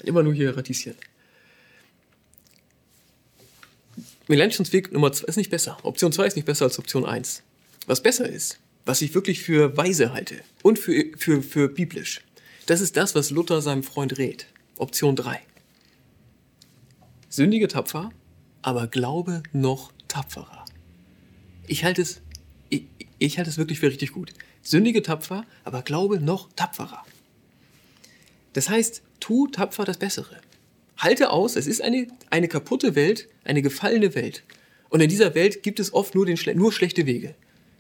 Immer 0.03 0.23
nur 0.23 0.35
hier 0.35 0.57
radisiert. 0.57 0.97
Melanchthons 4.27 4.73
Weg 4.73 4.91
Nummer 4.93 5.13
2 5.13 5.27
ist 5.27 5.37
nicht 5.37 5.51
besser. 5.51 5.77
Option 5.83 6.13
2 6.13 6.27
ist 6.27 6.37
nicht 6.37 6.47
besser 6.47 6.65
als 6.65 6.79
Option 6.79 7.05
1. 7.05 7.43
Was 7.87 8.03
besser 8.03 8.27
ist, 8.27 8.59
was 8.87 9.03
ich 9.03 9.15
wirklich 9.15 9.43
für 9.43 9.77
weise 9.77 10.13
halte 10.13 10.37
und 10.63 10.79
für, 10.79 11.05
für, 11.17 11.43
für 11.43 11.69
biblisch, 11.69 12.23
das 12.67 12.81
ist 12.81 12.97
das, 12.97 13.15
was 13.15 13.31
Luther 13.31 13.61
seinem 13.61 13.83
Freund 13.83 14.17
rät. 14.17 14.47
Option 14.79 15.17
3. 15.17 15.39
Sündige 17.29 17.69
tapfer, 17.69 18.11
aber 18.63 18.87
glaube 18.87 19.43
noch 19.53 19.93
tapferer. 20.09 20.65
Ich 21.67 21.85
halte 21.85 22.01
es, 22.01 22.23
ich, 22.71 22.85
ich 23.19 23.37
halte 23.37 23.51
es 23.51 23.59
wirklich 23.59 23.81
für 23.81 23.89
richtig 23.89 24.13
gut. 24.13 24.33
Sündige 24.63 25.03
tapfer, 25.03 25.45
aber 25.65 25.83
glaube 25.83 26.21
noch 26.21 26.51
tapferer. 26.57 27.05
Das 28.55 28.71
heißt, 28.71 29.03
tu 29.21 29.49
tapfer 29.49 29.85
das 29.85 29.99
Bessere. 29.99 30.41
Halte 31.05 31.29
aus, 31.29 31.55
es 31.57 31.67
ist 31.67 31.83
eine, 31.83 32.07
eine 32.31 32.49
kaputte 32.49 32.95
Welt, 32.95 33.29
eine 33.45 33.61
gefallene 33.61 34.15
Welt. 34.15 34.43
Und 34.89 35.03
in 35.03 35.11
dieser 35.11 35.35
Welt 35.35 35.63
gibt 35.63 35.79
es 35.79 35.93
oft 35.93 36.15
nur, 36.15 36.25
den, 36.25 36.39
nur 36.55 36.73
schlechte 36.73 37.05
Wege. 37.05 37.35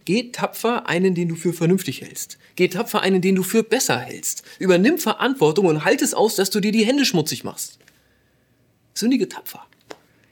Geh 0.04 0.30
tapfer 0.30 0.86
einen, 0.90 1.14
den 1.14 1.30
du 1.30 1.34
für 1.34 1.54
vernünftig 1.54 2.02
hältst. 2.02 2.36
Geh 2.54 2.68
tapfer 2.68 3.00
einen, 3.00 3.22
den 3.22 3.34
du 3.34 3.42
für 3.42 3.62
besser 3.62 3.98
hältst. 3.98 4.42
Übernimm 4.58 4.98
Verantwortung 4.98 5.64
und 5.64 5.86
halt 5.86 6.02
es 6.02 6.12
aus, 6.12 6.34
dass 6.34 6.50
du 6.50 6.60
dir 6.60 6.70
die 6.70 6.84
Hände 6.84 7.06
schmutzig 7.06 7.44
machst. 7.44 7.78
Sündige 8.92 9.26
tapfer. 9.26 9.66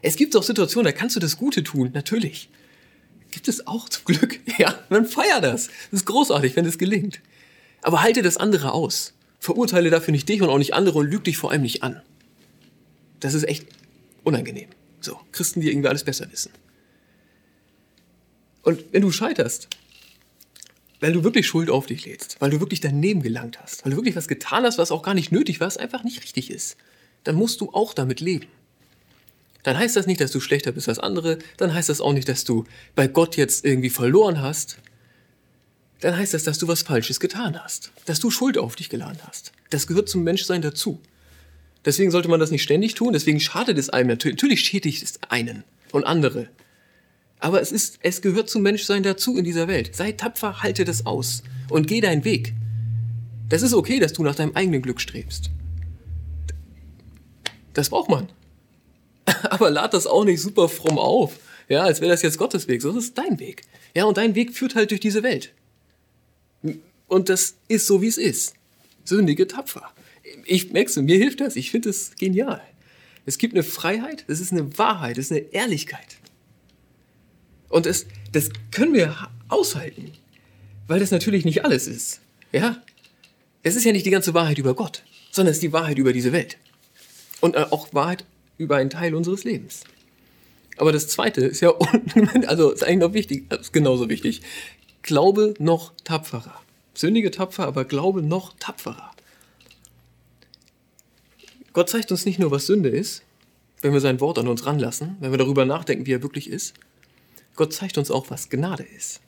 Es 0.03 0.17
gibt 0.17 0.37
auch 0.37 0.43
Situationen, 0.43 0.85
da 0.85 0.93
kannst 0.93 1.17
du 1.17 1.21
das 1.21 1.39
Gute 1.39 1.65
tun, 1.65 1.93
natürlich. 1.95 2.51
Gibt 3.31 3.49
es 3.49 3.67
auch 3.67 3.89
zum 3.89 4.05
Glück. 4.05 4.39
Ja, 4.59 4.79
dann 4.91 5.07
feier 5.07 5.41
das. 5.41 5.69
Das 5.91 6.01
ist 6.01 6.05
großartig, 6.05 6.57
wenn 6.57 6.67
es 6.67 6.77
gelingt. 6.77 7.21
Aber 7.81 8.03
halte 8.03 8.21
das 8.21 8.37
andere 8.37 8.73
aus. 8.73 9.15
Verurteile 9.41 9.89
dafür 9.89 10.13
nicht 10.13 10.29
dich 10.29 10.43
und 10.43 10.51
auch 10.51 10.59
nicht 10.59 10.75
andere 10.75 10.99
und 10.99 11.11
lüg 11.11 11.25
dich 11.25 11.39
vor 11.39 11.53
allem 11.53 11.63
nicht 11.63 11.83
an. 11.83 12.03
Das 13.23 13.35
ist 13.35 13.45
echt 13.45 13.67
unangenehm. 14.25 14.69
So, 15.01 15.19
Christen, 15.31 15.61
die 15.61 15.71
irgendwie 15.71 15.89
alles 15.89 16.03
besser 16.03 16.31
wissen. 16.31 16.51
Und 18.63 18.85
wenn 18.93 19.03
du 19.03 19.13
scheiterst, 19.13 19.69
weil 21.01 21.13
du 21.13 21.25
wirklich 21.25 21.47
Schuld 21.47 21.71
auf 21.71 21.87
dich 21.87 22.05
lädst, 22.05 22.41
weil 22.41 22.51
du 22.51 22.61
wirklich 22.61 22.81
daneben 22.81 23.23
gelangt 23.23 23.61
hast, 23.61 23.85
weil 23.85 23.91
du 23.91 23.97
wirklich 23.97 24.17
was 24.17 24.29
getan 24.29 24.65
hast, 24.65 24.79
was 24.79 24.91
auch 24.91 25.03
gar 25.03 25.15
nicht 25.15 25.31
nötig 25.31 25.61
war, 25.61 25.69
was 25.69 25.77
einfach 25.77 26.03
nicht 26.03 26.23
richtig 26.23 26.51
ist, 26.51 26.77
dann 27.23 27.37
musst 27.37 27.61
du 27.61 27.71
auch 27.73 27.95
damit 27.95 28.21
leben. 28.21 28.47
Dann 29.63 29.79
heißt 29.79 29.95
das 29.95 30.07
nicht, 30.07 30.21
dass 30.21 30.33
du 30.33 30.41
schlechter 30.41 30.73
bist 30.73 30.89
als 30.89 30.99
andere, 30.99 31.39
dann 31.57 31.73
heißt 31.73 31.89
das 31.89 32.01
auch 32.01 32.13
nicht, 32.13 32.29
dass 32.29 32.45
du 32.45 32.65
bei 32.97 33.07
Gott 33.07 33.37
jetzt 33.37 33.65
irgendwie 33.65 33.91
verloren 33.91 34.41
hast. 34.41 34.79
Dann 36.01 36.17
heißt 36.17 36.35
das, 36.35 36.43
dass 36.43 36.59
du 36.59 36.67
was 36.67 36.83
Falsches 36.83 37.21
getan 37.21 37.63
hast, 37.63 37.93
dass 38.05 38.19
du 38.19 38.33
Schuld 38.33 38.59
auf 38.59 38.75
dich 38.75 38.89
geladen 38.89 39.21
hast. 39.29 39.53
Das 39.71 39.87
gehört 39.87 40.09
zum 40.09 40.25
Menschsein 40.25 40.63
dazu. 40.63 41.01
Deswegen 41.85 42.11
sollte 42.11 42.29
man 42.29 42.41
das 42.41 42.51
nicht 42.51 42.63
ständig 42.63 42.95
tun. 42.95 43.13
Deswegen 43.13 43.41
schadet 43.41 43.79
es 43.79 43.91
einem 43.91 44.09
natürlich. 44.09 44.37
Natürlich 44.37 44.61
schädigt 44.61 45.03
es 45.03 45.19
einen 45.29 45.65
und 45.91 46.05
andere. 46.05 46.49
Aber 47.41 47.61
es 47.61 47.73
ist, 47.73 47.99
es 48.03 48.23
gehört 48.23 48.49
zum 48.49 48.63
Menschsein 48.63 49.03
dazu 49.03 49.37
in 49.37 49.45
dieser 49.45 49.67
Welt. 49.67 49.97
Sei 49.97 50.13
tapfer, 50.13 50.63
halte 50.63 50.85
das 50.85 51.07
aus 51.07 51.43
und 51.69 51.89
geh 51.89 52.01
deinen 52.01 52.25
Weg. 52.25 52.55
Das 53.49 53.63
ist 53.63 53.75
okay, 53.75 53.99
dass 53.99 54.13
du 54.13 54.23
nach 54.23 54.37
deinem 54.37 54.55
eigenen 54.55 54.81
Glück 54.81 55.01
strebst. 55.01 55.51
Das 57.75 57.91
braucht 57.91 58.09
man. 58.09 58.29
Aber 59.51 59.71
lad 59.71 59.93
das 59.93 60.07
auch 60.07 60.25
nicht 60.25 60.41
super 60.41 60.69
fromm 60.69 60.99
auf. 60.99 61.39
Ja, 61.69 61.83
als 61.83 62.01
wäre 62.01 62.13
das 62.13 62.23
jetzt 62.23 62.39
Gottes 62.39 62.69
Weg. 62.69 62.81
So, 62.81 62.93
das 62.93 63.05
ist 63.05 63.19
dein 63.19 63.41
Weg. 63.41 63.63
Ja, 63.95 64.05
und 64.05 64.19
dein 64.19 64.35
Weg 64.35 64.55
führt 64.55 64.75
halt 64.75 64.91
durch 64.91 65.01
diese 65.01 65.23
Welt. 65.23 65.53
Und 67.09 67.29
das 67.29 67.57
ist 67.67 67.87
so, 67.87 68.03
wie 68.03 68.09
es 68.09 68.19
ist. 68.19 68.55
Sündige 69.05 69.49
tapfer 69.49 69.93
ich 70.45 70.73
merke 70.73 71.01
mir 71.03 71.17
hilft 71.17 71.41
das. 71.41 71.57
Ich 71.57 71.71
finde 71.71 71.91
es 71.91 72.13
genial. 72.17 72.61
Es 73.25 73.39
gibt 73.39 73.55
eine 73.55 73.63
Freiheit, 73.63 74.25
es 74.29 74.41
ist 74.41 74.53
eine 74.53 74.77
Wahrheit, 74.79 75.19
es 75.19 75.27
ist 75.27 75.33
eine 75.33 75.53
Ehrlichkeit. 75.53 76.19
Und 77.69 77.87
es, 77.87 78.07
das 78.33 78.51
können 78.71 78.95
wir 78.95 79.17
aushalten, 79.49 80.13
weil 80.89 81.01
das 81.01 81.11
natürlich 81.11 81.45
nicht 81.45 81.65
alles 81.65 81.87
ist. 81.87 82.21
Ja? 82.53 82.83
Es 83.63 83.77
ist 83.77 83.85
ja 83.85 83.93
nicht 83.93 84.07
die 84.07 84.11
ganze 84.11 84.35
Wahrheit 84.35 84.59
über 84.59 84.75
Gott, 84.75 85.05
sondern 85.31 85.53
es 85.53 85.59
ist 85.59 85.63
die 85.63 85.73
Wahrheit 85.73 85.99
über 85.99 86.13
diese 86.13 86.33
Welt. 86.33 86.59
Und 87.41 87.55
äh, 87.55 87.67
auch 87.71 87.95
Wahrheit 87.95 88.25
über 88.59 88.77
einen 88.77 88.91
Teil 88.91 89.15
unseres 89.15 89.45
Lebens. 89.45 89.85
Aber 90.77 90.93
das 90.93 91.09
zweite 91.09 91.43
ist 91.43 91.61
ja, 91.61 91.73
also 92.47 92.71
ist 92.73 92.85
eigentlich 92.85 92.99
noch 92.99 93.15
wichtig, 93.15 93.53
ist 93.53 93.73
genauso 93.73 94.09
wichtig. 94.09 94.43
Glaube 95.03 95.55
noch 95.59 95.93
tapferer. 96.05 96.61
Sündige 96.95 97.31
tapfer, 97.31 97.67
aber 97.67 97.85
Glaube 97.85 98.23
noch 98.23 98.55
tapferer. 98.59 99.12
Gott 101.73 101.89
zeigt 101.89 102.11
uns 102.11 102.27
nicht 102.27 102.39
nur, 102.39 102.51
was 102.51 102.67
Sünde 102.67 102.89
ist, 102.89 103.23
wenn 103.81 103.93
wir 103.93 104.01
sein 104.01 104.21
Wort 104.21 104.39
an 104.39 104.49
uns 104.49 104.67
ranlassen, 104.67 105.17
wenn 105.21 105.31
wir 105.31 105.39
darüber 105.39 105.65
nachdenken, 105.65 106.07
wie 106.07 106.13
er 106.13 106.23
wirklich 106.23 106.49
ist. 106.49 106.75
Gott 107.57 107.73
zeigt 107.73 107.99
uns 107.99 108.11
auch, 108.11 108.31
was 108.31 108.49
Gnade 108.49 108.85
ist. 108.97 109.21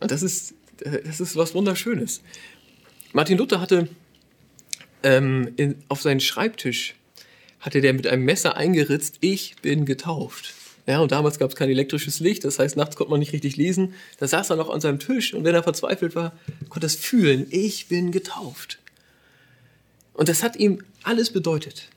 Und 0.00 0.10
das 0.10 0.22
ist, 0.22 0.54
das 0.78 1.20
ist 1.20 1.36
was 1.36 1.54
Wunderschönes. 1.54 2.20
Martin 3.12 3.38
Luther 3.38 3.60
hatte 3.60 3.88
ähm, 5.02 5.52
in, 5.56 5.76
auf 5.88 6.02
seinen 6.02 6.20
Schreibtisch 6.20 6.94
hatte 7.60 7.80
der 7.80 7.94
mit 7.94 8.06
einem 8.06 8.24
Messer 8.26 8.58
eingeritzt, 8.58 9.16
ich 9.20 9.56
bin 9.62 9.86
getauft. 9.86 10.52
Ja, 10.86 11.00
und 11.00 11.12
damals 11.12 11.38
gab 11.38 11.48
es 11.48 11.56
kein 11.56 11.70
elektrisches 11.70 12.20
Licht, 12.20 12.44
das 12.44 12.58
heißt, 12.58 12.76
nachts 12.76 12.96
konnte 12.96 13.10
man 13.10 13.20
nicht 13.20 13.32
richtig 13.32 13.56
lesen. 13.56 13.94
Da 14.18 14.26
saß 14.26 14.50
er 14.50 14.56
noch 14.56 14.68
an 14.68 14.82
seinem 14.82 14.98
Tisch 14.98 15.32
und 15.32 15.44
wenn 15.44 15.54
er 15.54 15.62
verzweifelt 15.62 16.14
war, 16.14 16.32
konnte 16.68 16.84
er 16.84 16.88
es 16.88 16.96
fühlen, 16.96 17.46
ich 17.48 17.88
bin 17.88 18.12
getauft. 18.12 18.80
Und 20.12 20.28
das 20.28 20.42
hat 20.42 20.56
ihm 20.56 20.82
alles 21.04 21.32
bedeutet. 21.32 21.88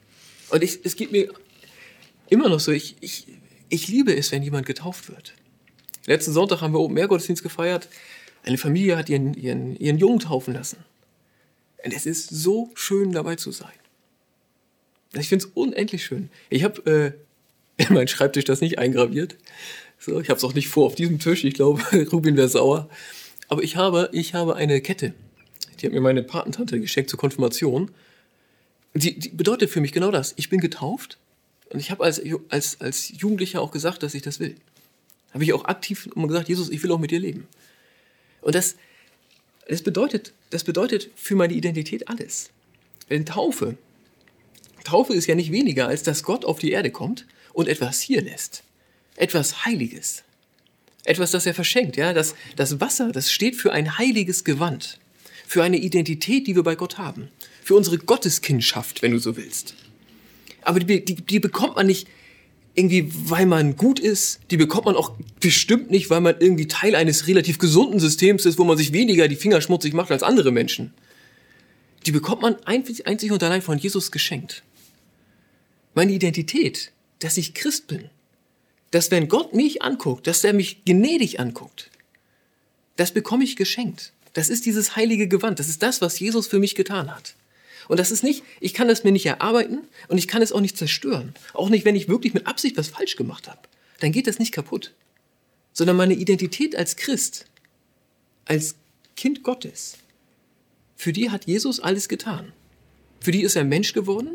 Und 0.50 0.64
ich, 0.64 0.80
es 0.84 0.96
geht 0.96 1.12
mir 1.12 1.30
immer 2.30 2.50
noch 2.50 2.60
so, 2.60 2.72
ich, 2.72 2.96
ich, 3.02 3.28
ich 3.70 3.88
liebe 3.88 4.16
es, 4.16 4.32
wenn 4.32 4.44
jemand 4.44 4.66
getauft 4.66 5.10
wird. 5.10 5.34
Letzten 6.06 6.32
Sonntag 6.32 6.62
haben 6.62 6.74
wir 6.74 6.80
oben 6.80 6.94
Mehrgottesdienst 6.94 7.44
gefeiert. 7.44 7.90
Eine 8.44 8.58
Familie 8.58 8.98
hat 8.98 9.10
ihren, 9.10 9.34
ihren, 9.34 9.76
ihren 9.76 9.98
Jungen 9.98 10.20
taufen 10.20 10.54
lassen. 10.54 10.78
Und 11.84 11.94
es 11.94 12.06
ist 12.06 12.30
so 12.30 12.72
schön, 12.76 13.12
dabei 13.12 13.36
zu 13.36 13.52
sein. 13.52 13.72
Ich 15.14 15.30
finde 15.30 15.46
es 15.46 15.52
unendlich 15.54 16.06
schön. 16.06 16.30
Ich 16.50 16.64
habe 16.64 17.18
äh, 17.78 17.84
in 17.84 17.94
meinen 17.94 18.08
Schreibtisch 18.08 18.46
das 18.46 18.62
nicht 18.62 18.80
eingraviert. 18.80 19.36
So, 20.00 20.20
ich 20.20 20.30
habe 20.30 20.38
es 20.38 20.44
auch 20.44 20.54
nicht 20.54 20.70
vor 20.70 20.86
auf 20.86 20.96
diesem 20.96 21.20
Tisch. 21.20 21.44
Ich 21.44 21.54
glaube, 21.56 21.82
Rubin 22.12 22.38
wäre 22.38 22.50
sauer. 22.50 22.90
Aber 23.48 23.64
ich 23.64 23.76
habe, 23.76 24.10
ich 24.14 24.34
habe 24.34 24.56
eine 24.56 24.82
Kette. 24.82 25.14
Die 25.80 25.86
hat 25.86 25.94
mir 25.94 26.02
meine 26.02 26.24
Patentante 26.24 26.80
geschenkt 26.80 27.10
zur 27.10 27.20
Konfirmation. 27.20 27.92
Die, 28.94 29.20
die 29.20 29.30
bedeutet 29.30 29.70
für 29.70 29.82
mich 29.82 29.92
genau 29.92 30.12
das. 30.12 30.34
Ich 30.38 30.50
bin 30.50 30.60
getauft 30.60 31.18
und 31.70 31.80
ich 31.80 31.92
habe 31.92 32.04
als, 32.04 32.22
als, 32.50 32.82
als 32.82 33.10
Jugendlicher 33.10 33.62
auch 33.62 33.72
gesagt, 33.72 34.04
dass 34.04 34.14
ich 34.14 34.22
das 34.22 34.40
will. 34.40 34.56
Habe 35.34 35.44
ich 35.44 35.54
auch 35.54 35.66
aktiv 35.66 36.10
gesagt, 36.16 36.50
Jesus, 36.50 36.70
ich 36.70 36.82
will 36.84 36.92
auch 36.92 37.00
mit 37.00 37.12
dir 37.12 37.20
leben. 37.20 37.48
Und 38.42 38.56
das, 38.56 38.76
das, 39.68 39.82
bedeutet, 39.82 40.34
das 40.50 40.64
bedeutet 40.64 41.10
für 41.16 41.36
meine 41.36 41.54
Identität 41.54 42.08
alles. 42.08 42.50
Denn 43.10 43.26
Taufe, 43.26 43.78
Taufe 44.84 45.14
ist 45.14 45.28
ja 45.28 45.36
nicht 45.36 45.52
weniger, 45.52 45.88
als 45.88 46.04
dass 46.04 46.24
Gott 46.24 46.46
auf 46.46 46.60
die 46.60 46.72
Erde 46.72 46.92
kommt 46.92 47.26
und 47.54 47.68
etwas 47.68 48.00
hier 48.00 48.22
lässt. 48.22 48.64
Etwas 49.18 49.66
Heiliges. 49.66 50.24
Etwas, 51.04 51.32
das 51.32 51.46
er 51.46 51.54
verschenkt. 51.54 51.98
Ja? 51.98 52.14
Das, 52.14 52.36
das 52.56 52.80
Wasser, 52.80 53.12
das 53.12 53.32
steht 53.32 53.56
für 53.56 53.74
ein 53.74 53.98
heiliges 53.98 54.44
Gewand. 54.44 55.00
Für 55.46 55.64
eine 55.64 55.78
Identität, 55.78 56.48
die 56.48 56.56
wir 56.56 56.64
bei 56.64 56.76
Gott 56.76 56.98
haben. 56.98 57.30
Für 57.68 57.76
unsere 57.76 57.98
Gotteskindschaft, 57.98 59.02
wenn 59.02 59.12
du 59.12 59.20
so 59.20 59.36
willst. 59.36 59.76
Aber 60.62 60.80
die, 60.80 61.04
die, 61.04 61.16
die 61.16 61.42
bekommt 61.42 61.76
man 61.76 61.86
nicht 61.86 62.08
irgendwie, 62.76 63.12
weil 63.12 63.46
man 63.46 63.76
gut 63.76 64.00
ist. 64.00 64.40
Die 64.52 64.56
bekommt 64.56 64.86
man 64.86 64.96
auch 64.96 65.18
bestimmt 65.42 65.92
nicht, 65.92 66.10
weil 66.10 66.22
man 66.22 66.38
irgendwie 66.40 66.70
Teil 66.70 66.96
eines 66.96 67.28
relativ 67.28 67.58
gesunden 67.58 68.00
Systems 68.00 68.46
ist, 68.46 68.58
wo 68.58 68.64
man 68.64 68.78
sich 68.78 68.94
weniger 68.94 69.28
die 69.28 69.36
Finger 69.36 69.60
schmutzig 69.60 69.94
macht 69.94 70.12
als 70.12 70.24
andere 70.24 70.54
Menschen. 70.54 70.94
Die 72.06 72.14
bekommt 72.14 72.42
man 72.42 72.56
einzig 72.64 73.32
und 73.34 73.44
allein 73.44 73.62
von 73.62 73.78
Jesus 73.78 74.12
geschenkt. 74.14 74.64
Meine 75.94 76.14
Identität, 76.14 76.94
dass 77.20 77.36
ich 77.36 77.54
Christ 77.54 77.88
bin, 77.88 78.10
dass 78.92 79.12
wenn 79.12 79.28
Gott 79.28 79.54
mich 79.54 79.82
anguckt, 79.82 80.26
dass 80.26 80.42
er 80.46 80.54
mich 80.54 80.86
gnädig 80.86 81.42
anguckt, 81.42 81.92
das 82.96 83.12
bekomme 83.12 83.44
ich 83.44 83.58
geschenkt. 83.58 84.14
Das 84.32 84.48
ist 84.48 84.66
dieses 84.66 84.96
heilige 84.96 85.28
Gewand. 85.28 85.60
Das 85.60 85.68
ist 85.68 85.84
das, 85.84 86.00
was 86.00 86.18
Jesus 86.18 86.48
für 86.48 86.60
mich 86.60 86.74
getan 86.74 87.14
hat. 87.14 87.36
Und 87.88 88.00
das 88.00 88.12
ist 88.12 88.24
nicht, 88.24 88.44
ich 88.60 88.74
kann 88.74 88.88
das 88.88 89.04
mir 89.04 89.12
nicht 89.12 89.26
erarbeiten 89.26 89.80
und 90.08 90.18
ich 90.18 90.28
kann 90.28 90.42
es 90.42 90.52
auch 90.52 90.62
nicht 90.62 90.78
zerstören. 90.78 91.34
Auch 91.54 91.70
nicht, 91.70 91.86
wenn 91.86 91.96
ich 91.96 92.10
wirklich 92.10 92.34
mit 92.34 92.48
Absicht 92.48 92.78
was 92.78 92.90
falsch 92.90 93.16
gemacht 93.16 93.48
habe. 93.48 93.60
Dann 94.00 94.12
geht 94.12 94.28
das 94.28 94.40
nicht 94.40 94.52
kaputt. 94.52 94.94
Sondern 95.74 95.96
meine 95.96 96.16
Identität 96.16 96.76
als 96.76 96.96
Christ, 96.96 97.46
als 98.46 98.76
Kind 99.16 99.44
Gottes, 99.44 99.98
für 100.96 101.14
die 101.14 101.30
hat 101.30 101.46
Jesus 101.46 101.80
alles 101.80 102.10
getan. 102.10 102.52
Für 103.20 103.32
die 103.32 103.44
ist 103.44 103.56
er 103.56 103.64
Mensch 103.64 103.94
geworden. 103.94 104.32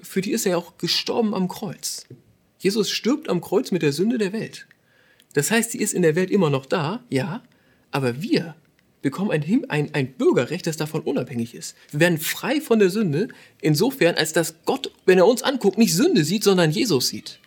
Für 0.00 0.20
die 0.20 0.32
ist 0.32 0.46
er 0.46 0.58
auch 0.58 0.76
gestorben 0.78 1.34
am 1.34 1.48
Kreuz. 1.48 2.06
Jesus 2.58 2.90
stirbt 2.90 3.28
am 3.28 3.40
Kreuz 3.40 3.70
mit 3.70 3.82
der 3.82 3.92
Sünde 3.92 4.18
der 4.18 4.32
Welt. 4.32 4.66
Das 5.32 5.50
heißt, 5.50 5.70
sie 5.70 5.78
ist 5.78 5.94
in 5.94 6.02
der 6.02 6.14
Welt 6.14 6.30
immer 6.30 6.50
noch 6.50 6.66
da, 6.66 7.02
ja, 7.08 7.42
aber 7.90 8.22
wir 8.22 8.54
bekommen 9.02 9.32
ein, 9.32 9.64
ein, 9.68 9.94
ein 9.94 10.12
Bürgerrecht, 10.14 10.66
das 10.66 10.76
davon 10.76 11.02
unabhängig 11.02 11.54
ist. 11.54 11.76
Wir 11.90 12.00
werden 12.00 12.18
frei 12.18 12.60
von 12.60 12.78
der 12.78 12.88
Sünde, 12.88 13.28
insofern, 13.60 14.14
als 14.14 14.32
dass 14.32 14.54
Gott, 14.64 14.92
wenn 15.04 15.18
er 15.18 15.26
uns 15.26 15.42
anguckt, 15.42 15.76
nicht 15.76 15.94
Sünde 15.94 16.24
sieht, 16.24 16.44
sondern 16.44 16.70
Jesus 16.70 17.08
sieht. 17.08 17.40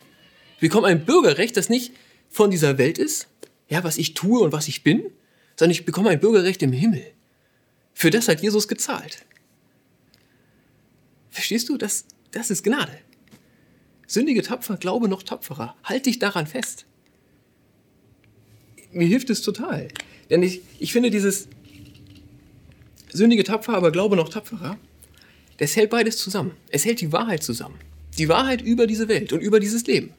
Wir 0.60 0.68
bekommen 0.68 0.86
ein 0.86 1.04
Bürgerrecht, 1.04 1.56
das 1.56 1.68
nicht 1.68 1.92
von 2.28 2.50
dieser 2.50 2.78
Welt 2.78 2.98
ist, 2.98 3.28
ja, 3.68 3.82
was 3.82 3.98
ich 3.98 4.14
tue 4.14 4.40
und 4.40 4.52
was 4.52 4.68
ich 4.68 4.84
bin, 4.84 5.10
sondern 5.56 5.72
ich 5.72 5.84
bekomme 5.84 6.10
ein 6.10 6.20
Bürgerrecht 6.20 6.62
im 6.62 6.72
Himmel. 6.72 7.04
Für 7.94 8.10
das 8.10 8.28
hat 8.28 8.42
Jesus 8.42 8.68
gezahlt. 8.68 9.24
Verstehst 11.30 11.68
du? 11.68 11.78
Das, 11.78 12.04
das 12.30 12.50
ist 12.50 12.62
Gnade. 12.62 12.98
Sündige 14.06 14.42
tapfer, 14.42 14.76
glaube 14.76 15.08
noch 15.08 15.22
tapferer. 15.22 15.74
Halt 15.82 16.06
dich 16.06 16.18
daran 16.18 16.46
fest. 16.46 16.86
Mir 18.92 19.06
hilft 19.06 19.30
es 19.30 19.42
total. 19.42 19.88
Denn 20.30 20.42
ich, 20.42 20.60
ich 20.78 20.92
finde 20.92 21.10
dieses 21.10 21.48
sündige 23.12 23.44
tapfer, 23.44 23.74
aber 23.74 23.90
glaube 23.90 24.16
noch 24.16 24.28
tapferer, 24.28 24.78
das 25.58 25.76
hält 25.76 25.90
beides 25.90 26.18
zusammen. 26.18 26.52
Es 26.68 26.84
hält 26.84 27.00
die 27.00 27.12
Wahrheit 27.12 27.42
zusammen. 27.42 27.76
Die 28.18 28.28
Wahrheit 28.28 28.62
über 28.62 28.86
diese 28.86 29.08
Welt 29.08 29.32
und 29.32 29.40
über 29.40 29.60
dieses 29.60 29.86
Leben. 29.86 30.10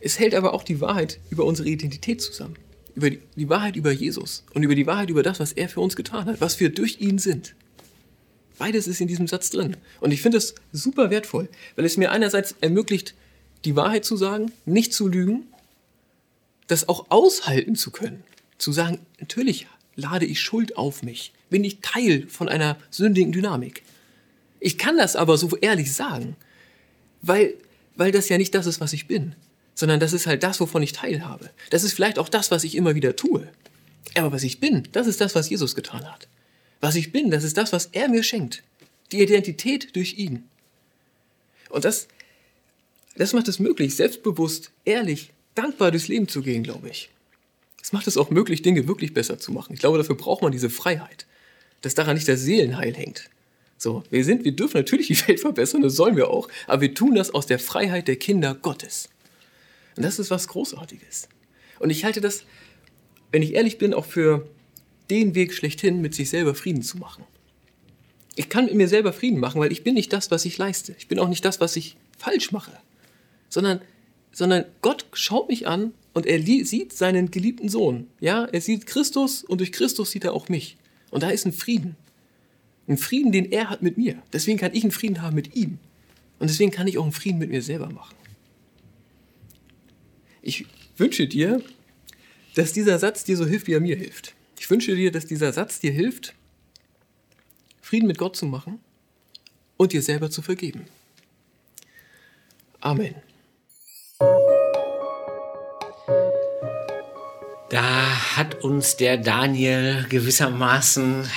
Es 0.00 0.18
hält 0.18 0.34
aber 0.34 0.54
auch 0.54 0.62
die 0.62 0.80
Wahrheit 0.80 1.18
über 1.30 1.44
unsere 1.44 1.68
Identität 1.68 2.20
zusammen. 2.20 2.56
Über 2.94 3.10
die, 3.10 3.20
die 3.36 3.48
Wahrheit 3.48 3.76
über 3.76 3.92
Jesus 3.92 4.44
und 4.54 4.62
über 4.62 4.74
die 4.74 4.86
Wahrheit 4.86 5.10
über 5.10 5.22
das, 5.22 5.38
was 5.38 5.52
er 5.52 5.68
für 5.68 5.80
uns 5.80 5.96
getan 5.96 6.26
hat, 6.26 6.40
was 6.40 6.60
wir 6.60 6.70
durch 6.70 7.00
ihn 7.00 7.18
sind. 7.18 7.54
Beides 8.58 8.86
ist 8.86 9.00
in 9.00 9.08
diesem 9.08 9.26
Satz 9.26 9.50
drin. 9.50 9.76
Und 10.00 10.12
ich 10.12 10.22
finde 10.22 10.38
es 10.38 10.54
super 10.72 11.10
wertvoll, 11.10 11.48
weil 11.74 11.84
es 11.84 11.98
mir 11.98 12.10
einerseits 12.10 12.54
ermöglicht, 12.60 13.14
die 13.64 13.76
Wahrheit 13.76 14.04
zu 14.04 14.16
sagen, 14.16 14.50
nicht 14.64 14.94
zu 14.94 15.08
lügen 15.08 15.44
das 16.66 16.88
auch 16.88 17.06
aushalten 17.10 17.76
zu 17.76 17.90
können. 17.90 18.24
Zu 18.58 18.72
sagen, 18.72 19.00
natürlich 19.20 19.66
lade 19.94 20.26
ich 20.26 20.40
Schuld 20.40 20.76
auf 20.76 21.02
mich, 21.02 21.32
bin 21.50 21.64
ich 21.64 21.80
Teil 21.80 22.26
von 22.28 22.48
einer 22.48 22.76
sündigen 22.90 23.32
Dynamik. 23.32 23.82
Ich 24.60 24.78
kann 24.78 24.96
das 24.96 25.16
aber 25.16 25.38
so 25.38 25.56
ehrlich 25.56 25.92
sagen, 25.92 26.36
weil, 27.22 27.54
weil 27.96 28.12
das 28.12 28.28
ja 28.28 28.38
nicht 28.38 28.54
das 28.54 28.66
ist, 28.66 28.80
was 28.80 28.92
ich 28.92 29.06
bin, 29.06 29.34
sondern 29.74 30.00
das 30.00 30.12
ist 30.12 30.26
halt 30.26 30.42
das, 30.42 30.60
wovon 30.60 30.82
ich 30.82 30.92
teilhabe. 30.92 31.50
Das 31.70 31.84
ist 31.84 31.92
vielleicht 31.92 32.18
auch 32.18 32.28
das, 32.28 32.50
was 32.50 32.64
ich 32.64 32.74
immer 32.74 32.94
wieder 32.94 33.16
tue. 33.16 33.48
Aber 34.16 34.32
was 34.32 34.42
ich 34.42 34.60
bin, 34.60 34.88
das 34.92 35.06
ist 35.06 35.20
das, 35.20 35.34
was 35.34 35.50
Jesus 35.50 35.74
getan 35.74 36.10
hat. 36.10 36.28
Was 36.80 36.94
ich 36.94 37.12
bin, 37.12 37.30
das 37.30 37.44
ist 37.44 37.56
das, 37.56 37.72
was 37.72 37.86
er 37.92 38.08
mir 38.08 38.22
schenkt. 38.22 38.62
Die 39.12 39.20
Identität 39.20 39.94
durch 39.94 40.14
ihn. 40.18 40.48
Und 41.68 41.84
das, 41.84 42.08
das 43.16 43.32
macht 43.32 43.48
es 43.48 43.58
möglich, 43.58 43.94
selbstbewusst, 43.96 44.70
ehrlich, 44.84 45.32
dankbar 45.56 45.90
durchs 45.90 46.08
Leben 46.08 46.28
zu 46.28 46.42
gehen, 46.42 46.62
glaube 46.62 46.88
ich. 46.88 47.10
Es 47.82 47.92
macht 47.92 48.06
es 48.06 48.16
auch 48.16 48.30
möglich, 48.30 48.62
Dinge 48.62 48.88
wirklich 48.88 49.14
besser 49.14 49.38
zu 49.38 49.52
machen. 49.52 49.72
Ich 49.74 49.80
glaube, 49.80 49.98
dafür 49.98 50.16
braucht 50.16 50.42
man 50.42 50.52
diese 50.52 50.70
Freiheit, 50.70 51.26
dass 51.82 51.94
daran 51.94 52.14
nicht 52.14 52.28
das 52.28 52.40
Seelenheil 52.40 52.94
hängt. 52.94 53.30
So, 53.78 54.02
wir 54.10 54.24
sind, 54.24 54.44
wir 54.44 54.52
dürfen 54.52 54.78
natürlich 54.78 55.08
die 55.08 55.28
Welt 55.28 55.40
verbessern, 55.40 55.82
das 55.82 55.94
sollen 55.94 56.16
wir 56.16 56.30
auch, 56.30 56.48
aber 56.66 56.82
wir 56.82 56.94
tun 56.94 57.14
das 57.14 57.32
aus 57.34 57.46
der 57.46 57.58
Freiheit 57.58 58.08
der 58.08 58.16
Kinder 58.16 58.54
Gottes. 58.54 59.08
Und 59.96 60.04
das 60.04 60.18
ist 60.18 60.30
was 60.30 60.48
Großartiges. 60.48 61.28
Und 61.78 61.90
ich 61.90 62.04
halte 62.04 62.20
das, 62.20 62.44
wenn 63.32 63.42
ich 63.42 63.54
ehrlich 63.54 63.78
bin, 63.78 63.94
auch 63.94 64.04
für 64.04 64.48
den 65.10 65.34
Weg 65.34 65.54
schlechthin, 65.54 66.00
mit 66.00 66.14
sich 66.14 66.30
selber 66.30 66.54
Frieden 66.54 66.82
zu 66.82 66.98
machen. 66.98 67.24
Ich 68.34 68.48
kann 68.48 68.66
mit 68.66 68.74
mir 68.74 68.88
selber 68.88 69.12
Frieden 69.12 69.40
machen, 69.40 69.60
weil 69.60 69.72
ich 69.72 69.84
bin 69.84 69.94
nicht 69.94 70.12
das, 70.12 70.30
was 70.30 70.44
ich 70.44 70.58
leiste. 70.58 70.94
Ich 70.98 71.08
bin 71.08 71.18
auch 71.18 71.28
nicht 71.28 71.44
das, 71.44 71.60
was 71.60 71.76
ich 71.76 71.96
falsch 72.18 72.52
mache. 72.52 72.72
Sondern 73.48 73.80
sondern 74.36 74.66
Gott 74.82 75.06
schaut 75.14 75.48
mich 75.48 75.66
an 75.66 75.94
und 76.12 76.26
er 76.26 76.42
sieht 76.42 76.92
seinen 76.92 77.30
geliebten 77.30 77.70
Sohn. 77.70 78.06
Ja, 78.20 78.44
er 78.44 78.60
sieht 78.60 78.86
Christus 78.86 79.42
und 79.42 79.62
durch 79.62 79.72
Christus 79.72 80.10
sieht 80.10 80.24
er 80.24 80.34
auch 80.34 80.50
mich. 80.50 80.76
Und 81.10 81.22
da 81.22 81.30
ist 81.30 81.46
ein 81.46 81.54
Frieden. 81.54 81.96
Ein 82.86 82.98
Frieden, 82.98 83.32
den 83.32 83.50
er 83.50 83.70
hat 83.70 83.80
mit 83.80 83.96
mir. 83.96 84.22
Deswegen 84.34 84.58
kann 84.58 84.74
ich 84.74 84.82
einen 84.82 84.92
Frieden 84.92 85.22
haben 85.22 85.34
mit 85.34 85.56
ihm. 85.56 85.78
Und 86.38 86.50
deswegen 86.50 86.70
kann 86.70 86.86
ich 86.86 86.98
auch 86.98 87.04
einen 87.04 87.12
Frieden 87.12 87.38
mit 87.38 87.48
mir 87.48 87.62
selber 87.62 87.88
machen. 87.88 88.14
Ich 90.42 90.66
wünsche 90.98 91.26
dir, 91.26 91.62
dass 92.56 92.74
dieser 92.74 92.98
Satz 92.98 93.24
dir 93.24 93.38
so 93.38 93.46
hilft, 93.46 93.68
wie 93.68 93.72
er 93.72 93.80
mir 93.80 93.96
hilft. 93.96 94.34
Ich 94.58 94.68
wünsche 94.68 94.94
dir, 94.94 95.10
dass 95.10 95.24
dieser 95.24 95.54
Satz 95.54 95.80
dir 95.80 95.92
hilft, 95.92 96.34
Frieden 97.80 98.06
mit 98.06 98.18
Gott 98.18 98.36
zu 98.36 98.44
machen 98.44 98.80
und 99.78 99.94
dir 99.94 100.02
selber 100.02 100.30
zu 100.30 100.42
vergeben. 100.42 100.84
Amen. 102.80 103.14
Da 107.68 108.36
hat 108.36 108.62
uns 108.62 108.96
der 108.96 109.16
Daniel 109.16 110.06
gewissermaßen, 110.08 111.28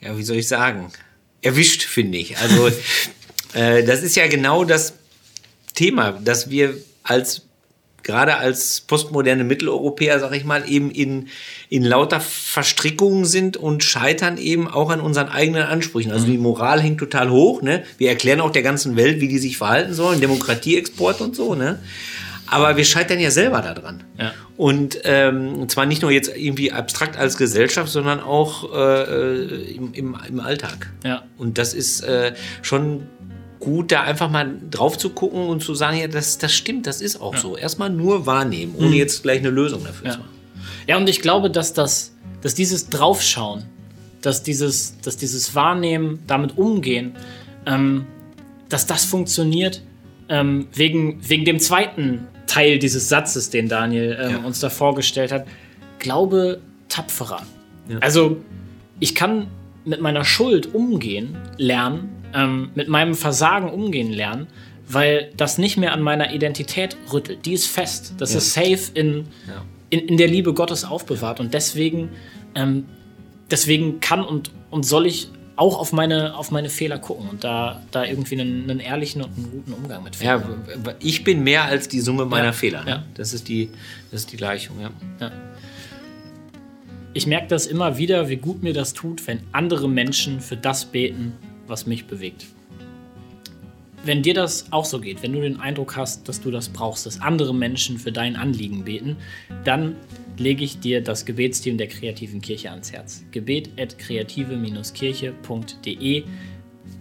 ja, 0.00 0.16
wie 0.18 0.22
soll 0.22 0.36
ich 0.36 0.48
sagen, 0.48 0.92
erwischt, 1.42 1.84
finde 1.84 2.18
ich. 2.18 2.38
Also, 2.38 2.68
äh, 3.54 3.84
das 3.84 4.02
ist 4.02 4.16
ja 4.16 4.26
genau 4.26 4.64
das 4.64 4.94
Thema, 5.74 6.12
dass 6.12 6.50
wir 6.50 6.76
als 7.02 7.42
gerade 8.06 8.36
als 8.36 8.80
postmoderne 8.80 9.44
Mitteleuropäer, 9.44 10.20
sag 10.20 10.34
ich 10.34 10.44
mal, 10.44 10.68
eben 10.68 10.90
in, 10.90 11.28
in 11.68 11.84
lauter 11.84 12.20
Verstrickungen 12.20 13.24
sind 13.24 13.56
und 13.56 13.82
scheitern 13.84 14.38
eben 14.38 14.68
auch 14.68 14.90
an 14.90 15.00
unseren 15.00 15.28
eigenen 15.28 15.64
Ansprüchen. 15.64 16.12
Also 16.12 16.26
die 16.26 16.38
Moral 16.38 16.80
hängt 16.80 16.98
total 16.98 17.30
hoch, 17.30 17.62
ne? 17.62 17.82
Wir 17.98 18.08
erklären 18.08 18.40
auch 18.40 18.50
der 18.50 18.62
ganzen 18.62 18.96
Welt, 18.96 19.20
wie 19.20 19.28
die 19.28 19.38
sich 19.38 19.58
verhalten 19.58 19.92
sollen, 19.92 20.20
Demokratieexport 20.20 21.20
und 21.20 21.36
so, 21.36 21.54
ne? 21.54 21.80
Aber 22.46 22.76
wir 22.76 22.84
scheitern 22.84 23.18
ja 23.18 23.32
selber 23.32 23.60
daran. 23.60 24.04
Ja. 24.18 24.32
Und 24.56 25.00
ähm, 25.02 25.68
zwar 25.68 25.84
nicht 25.84 26.02
nur 26.02 26.12
jetzt 26.12 26.34
irgendwie 26.34 26.70
abstrakt 26.70 27.16
als 27.16 27.36
Gesellschaft, 27.36 27.90
sondern 27.90 28.20
auch 28.20 28.72
äh, 28.72 29.72
im, 29.72 29.92
im, 29.92 30.16
im 30.28 30.40
Alltag. 30.40 30.92
Ja. 31.04 31.24
Und 31.38 31.58
das 31.58 31.74
ist 31.74 32.02
äh, 32.02 32.34
schon 32.62 33.08
gut, 33.60 33.92
da 33.92 34.02
einfach 34.02 34.30
mal 34.30 34.54
drauf 34.70 34.98
zu 34.98 35.10
gucken 35.10 35.46
und 35.48 35.62
zu 35.62 35.74
sagen, 35.74 35.98
ja, 35.98 36.06
das, 36.08 36.38
das 36.38 36.52
stimmt, 36.52 36.86
das 36.86 37.00
ist 37.00 37.20
auch 37.20 37.36
so. 37.36 37.56
Erstmal 37.56 37.90
nur 37.90 38.26
wahrnehmen, 38.26 38.74
ohne 38.76 38.96
jetzt 38.96 39.22
gleich 39.22 39.38
eine 39.40 39.50
Lösung 39.50 39.82
dafür 39.84 40.10
zu 40.10 40.18
Ja. 40.18 40.24
haben. 40.24 40.30
Ja, 40.86 40.96
und 40.98 41.08
ich 41.08 41.20
glaube, 41.20 41.50
dass 41.50 41.72
das, 41.72 42.12
dass 42.42 42.54
dieses 42.54 42.88
Draufschauen, 42.90 43.64
dass 44.22 44.42
dieses, 44.42 44.98
dass 45.00 45.16
dieses 45.16 45.54
Wahrnehmen, 45.54 46.20
damit 46.26 46.56
umgehen, 46.58 47.14
ähm, 47.66 48.06
dass 48.68 48.86
das 48.86 49.04
funktioniert 49.04 49.82
ähm, 50.28 50.66
wegen, 50.74 51.18
wegen 51.28 51.44
dem 51.44 51.58
zweiten 51.60 52.26
Teil 52.46 52.78
dieses 52.78 53.08
Satzes, 53.08 53.50
den 53.50 53.68
Daniel 53.68 54.16
ähm, 54.20 54.30
Ja. 54.30 54.38
uns 54.38 54.60
da 54.60 54.70
vorgestellt 54.70 55.32
hat. 55.32 55.46
Glaube 55.98 56.60
tapferer. 56.88 57.42
Also 58.00 58.38
ich 59.00 59.14
kann 59.14 59.46
mit 59.84 60.00
meiner 60.00 60.24
Schuld 60.24 60.74
umgehen 60.74 61.36
lernen, 61.58 62.08
ähm, 62.34 62.70
mit 62.74 62.88
meinem 62.88 63.14
Versagen 63.14 63.68
umgehen 63.70 64.12
lernen, 64.12 64.46
weil 64.88 65.30
das 65.36 65.58
nicht 65.58 65.76
mehr 65.76 65.92
an 65.92 66.02
meiner 66.02 66.32
Identität 66.32 66.96
rüttelt. 67.12 67.44
Die 67.46 67.52
ist 67.54 67.66
fest. 67.66 68.14
Das 68.18 68.34
ist 68.34 68.52
safe 68.52 68.90
in, 68.94 69.26
Ja. 69.48 69.64
in, 69.90 70.00
in 70.00 70.16
der 70.16 70.28
Liebe 70.28 70.54
Gottes 70.54 70.84
aufbewahrt. 70.84 71.40
Und 71.40 71.54
deswegen, 71.54 72.10
ähm, 72.54 72.84
deswegen 73.50 74.00
kann 74.00 74.24
und, 74.24 74.50
und 74.70 74.84
soll 74.84 75.06
ich 75.06 75.28
auch 75.56 75.78
auf 75.78 75.92
meine, 75.92 76.36
auf 76.36 76.50
meine 76.50 76.68
Fehler 76.68 76.98
gucken 76.98 77.30
und 77.30 77.42
da, 77.42 77.82
da 77.90 78.04
irgendwie 78.04 78.38
einen, 78.38 78.68
einen 78.70 78.78
ehrlichen 78.78 79.22
und 79.22 79.34
einen 79.36 79.50
guten 79.50 79.72
Umgang 79.72 80.02
mit 80.04 80.14
finden. 80.14 80.44
Ja, 80.84 80.94
ich 81.00 81.24
bin 81.24 81.42
mehr 81.42 81.64
als 81.64 81.88
die 81.88 82.00
Summe 82.00 82.26
meiner 82.26 82.46
Ja, 82.46 82.52
Fehler. 82.52 82.84
Ne? 82.84 82.90
ja. 82.90 83.04
Das, 83.14 83.32
ist 83.32 83.48
die, 83.48 83.70
das 84.10 84.20
ist 84.20 84.32
die 84.32 84.36
Gleichung, 84.36 84.76
ja. 84.80 84.90
Ich 87.14 87.26
merke 87.26 87.48
das 87.48 87.66
immer 87.66 87.96
wieder, 87.96 88.28
wie 88.28 88.36
gut 88.36 88.62
mir 88.62 88.74
das 88.74 88.92
tut, 88.92 89.26
wenn 89.26 89.40
andere 89.52 89.88
Menschen 89.88 90.40
für 90.42 90.56
das 90.58 90.84
beten, 90.84 91.32
was 91.66 91.86
mich 91.86 92.06
bewegt. 92.06 92.46
Wenn 94.04 94.22
dir 94.22 94.34
das 94.34 94.72
auch 94.72 94.84
so 94.84 95.00
geht, 95.00 95.24
wenn 95.24 95.32
du 95.32 95.40
den 95.40 95.58
Eindruck 95.58 95.96
hast, 95.96 96.28
dass 96.28 96.40
du 96.40 96.52
das 96.52 96.68
brauchst, 96.68 97.06
dass 97.06 97.20
andere 97.20 97.52
Menschen 97.52 97.98
für 97.98 98.12
dein 98.12 98.36
Anliegen 98.36 98.84
beten, 98.84 99.16
dann 99.64 99.96
lege 100.38 100.62
ich 100.62 100.78
dir 100.78 101.02
das 101.02 101.24
Gebetsteam 101.24 101.76
der 101.76 101.88
Kreativen 101.88 102.40
Kirche 102.40 102.70
ans 102.70 102.92
Herz. 102.92 103.24
gebet.kreative-kirche.de 103.32 106.24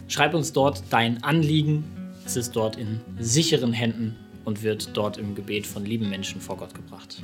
Schreib 0.08 0.34
uns 0.34 0.54
dort 0.54 0.82
dein 0.90 1.24
Anliegen. 1.24 1.84
Es 2.26 2.36
ist 2.36 2.56
dort 2.56 2.76
in 2.76 3.02
sicheren 3.20 3.74
Händen 3.74 4.16
und 4.46 4.64
wird 4.64 4.90
dort 4.96 5.18
im 5.18 5.36
Gebet 5.36 5.68
von 5.68 5.86
lieben 5.86 6.10
Menschen 6.10 6.42
vor 6.42 6.58
Gott 6.58 6.74
gebracht. 6.74 7.22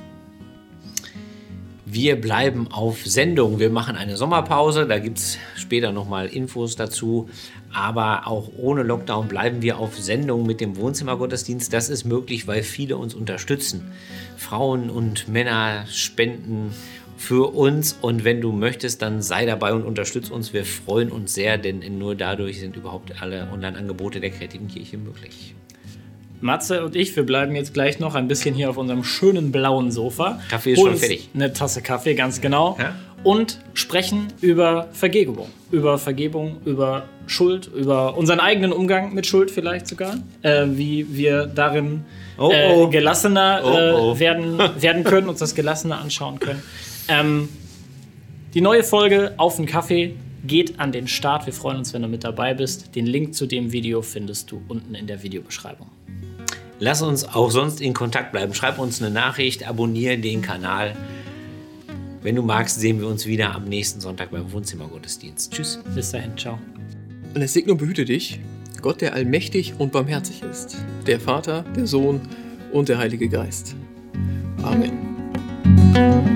Wir 1.93 2.15
bleiben 2.15 2.69
auf 2.71 3.05
Sendung. 3.05 3.59
Wir 3.59 3.69
machen 3.69 3.97
eine 3.97 4.15
Sommerpause. 4.15 4.87
Da 4.87 4.97
gibt 4.97 5.17
es 5.17 5.37
später 5.57 5.91
nochmal 5.91 6.27
Infos 6.27 6.77
dazu. 6.77 7.29
Aber 7.69 8.27
auch 8.27 8.49
ohne 8.57 8.83
Lockdown 8.83 9.27
bleiben 9.27 9.61
wir 9.61 9.77
auf 9.77 9.99
Sendung 9.99 10.45
mit 10.45 10.61
dem 10.61 10.77
Wohnzimmergottesdienst. 10.77 11.73
Das 11.73 11.89
ist 11.89 12.05
möglich, 12.05 12.47
weil 12.47 12.63
viele 12.63 12.95
uns 12.95 13.13
unterstützen. 13.13 13.91
Frauen 14.37 14.89
und 14.89 15.27
Männer 15.27 15.85
spenden 15.91 16.73
für 17.17 17.53
uns. 17.53 17.97
Und 17.99 18.23
wenn 18.23 18.39
du 18.39 18.53
möchtest, 18.53 19.01
dann 19.01 19.21
sei 19.21 19.45
dabei 19.45 19.73
und 19.73 19.83
unterstütz 19.83 20.29
uns. 20.29 20.53
Wir 20.53 20.63
freuen 20.63 21.11
uns 21.11 21.33
sehr, 21.33 21.57
denn 21.57 21.97
nur 21.97 22.15
dadurch 22.15 22.61
sind 22.61 22.77
überhaupt 22.77 23.21
alle 23.21 23.49
Online-Angebote 23.51 24.21
der 24.21 24.29
Kreativen 24.29 24.69
Kirche 24.69 24.97
möglich. 24.97 25.55
Matze 26.41 26.83
und 26.83 26.95
ich, 26.95 27.15
wir 27.15 27.23
bleiben 27.23 27.55
jetzt 27.55 27.73
gleich 27.73 27.99
noch 27.99 28.15
ein 28.15 28.27
bisschen 28.27 28.55
hier 28.55 28.69
auf 28.69 28.77
unserem 28.77 29.03
schönen 29.03 29.51
blauen 29.51 29.91
Sofa. 29.91 30.39
Kaffee 30.49 30.73
ist 30.73 30.79
schon 30.79 30.97
fertig. 30.97 31.29
Eine 31.33 31.53
Tasse 31.53 31.81
Kaffee, 31.81 32.15
ganz 32.15 32.41
genau. 32.41 32.77
Ja. 32.79 32.95
Und 33.23 33.59
sprechen 33.75 34.27
über 34.41 34.87
Vergebung. 34.93 35.47
Über 35.69 35.99
Vergebung, 35.99 36.57
über 36.65 37.03
Schuld, 37.27 37.69
über 37.73 38.17
unseren 38.17 38.39
eigenen 38.39 38.73
Umgang 38.73 39.13
mit 39.13 39.27
Schuld 39.27 39.51
vielleicht 39.51 39.87
sogar. 39.87 40.15
Äh, 40.41 40.65
wie 40.71 41.05
wir 41.15 41.45
darin 41.45 42.03
Oh, 42.37 42.49
äh, 42.51 42.73
oh. 42.73 42.87
gelassener 42.89 43.61
Oh, 43.63 43.69
äh, 43.69 43.91
oh. 43.91 44.19
Werden, 44.19 44.57
werden 44.79 45.03
können, 45.03 45.29
uns 45.29 45.39
das 45.39 45.53
gelassener 45.53 45.99
anschauen 45.99 46.39
können. 46.39 46.63
Ähm, 47.07 47.49
die 48.55 48.61
neue 48.61 48.83
Folge 48.83 49.33
Auf 49.37 49.57
den 49.57 49.67
Kaffee 49.67 50.15
geht 50.43 50.79
an 50.79 50.91
den 50.91 51.07
Start. 51.07 51.45
Wir 51.45 51.53
freuen 51.53 51.77
uns, 51.77 51.93
wenn 51.93 52.01
du 52.01 52.07
mit 52.07 52.23
dabei 52.23 52.55
bist. 52.55 52.95
Den 52.95 53.05
Link 53.05 53.35
zu 53.35 53.45
dem 53.45 53.71
Video 53.71 54.01
findest 54.01 54.51
du 54.51 54.61
unten 54.67 54.95
in 54.95 55.05
der 55.05 55.21
Videobeschreibung. 55.21 55.87
Lass 56.83 57.03
uns 57.03 57.25
auch 57.25 57.51
sonst 57.51 57.79
in 57.79 57.93
Kontakt 57.93 58.31
bleiben. 58.31 58.55
Schreib 58.55 58.79
uns 58.79 59.03
eine 59.03 59.11
Nachricht, 59.11 59.67
abonniere 59.67 60.17
den 60.17 60.41
Kanal. 60.41 60.95
Wenn 62.23 62.35
du 62.35 62.41
magst, 62.41 62.79
sehen 62.79 62.99
wir 62.99 63.07
uns 63.07 63.27
wieder 63.27 63.53
am 63.53 63.65
nächsten 63.65 64.01
Sonntag 64.01 64.31
beim 64.31 64.51
Wohnzimmergottesdienst. 64.51 65.53
Tschüss. 65.53 65.79
Bis 65.93 66.09
dahin, 66.09 66.35
ciao. 66.35 66.57
Und 67.35 67.41
es 67.43 67.53
segne 67.53 67.73
und 67.73 67.77
behüte 67.77 68.03
dich, 68.03 68.39
Gott, 68.81 69.01
der 69.01 69.13
allmächtig 69.13 69.75
und 69.77 69.91
barmherzig 69.91 70.41
ist, 70.41 70.75
der 71.05 71.19
Vater, 71.19 71.63
der 71.75 71.85
Sohn 71.85 72.19
und 72.71 72.89
der 72.89 72.97
Heilige 72.97 73.29
Geist. 73.29 73.75
Amen. 74.63 76.30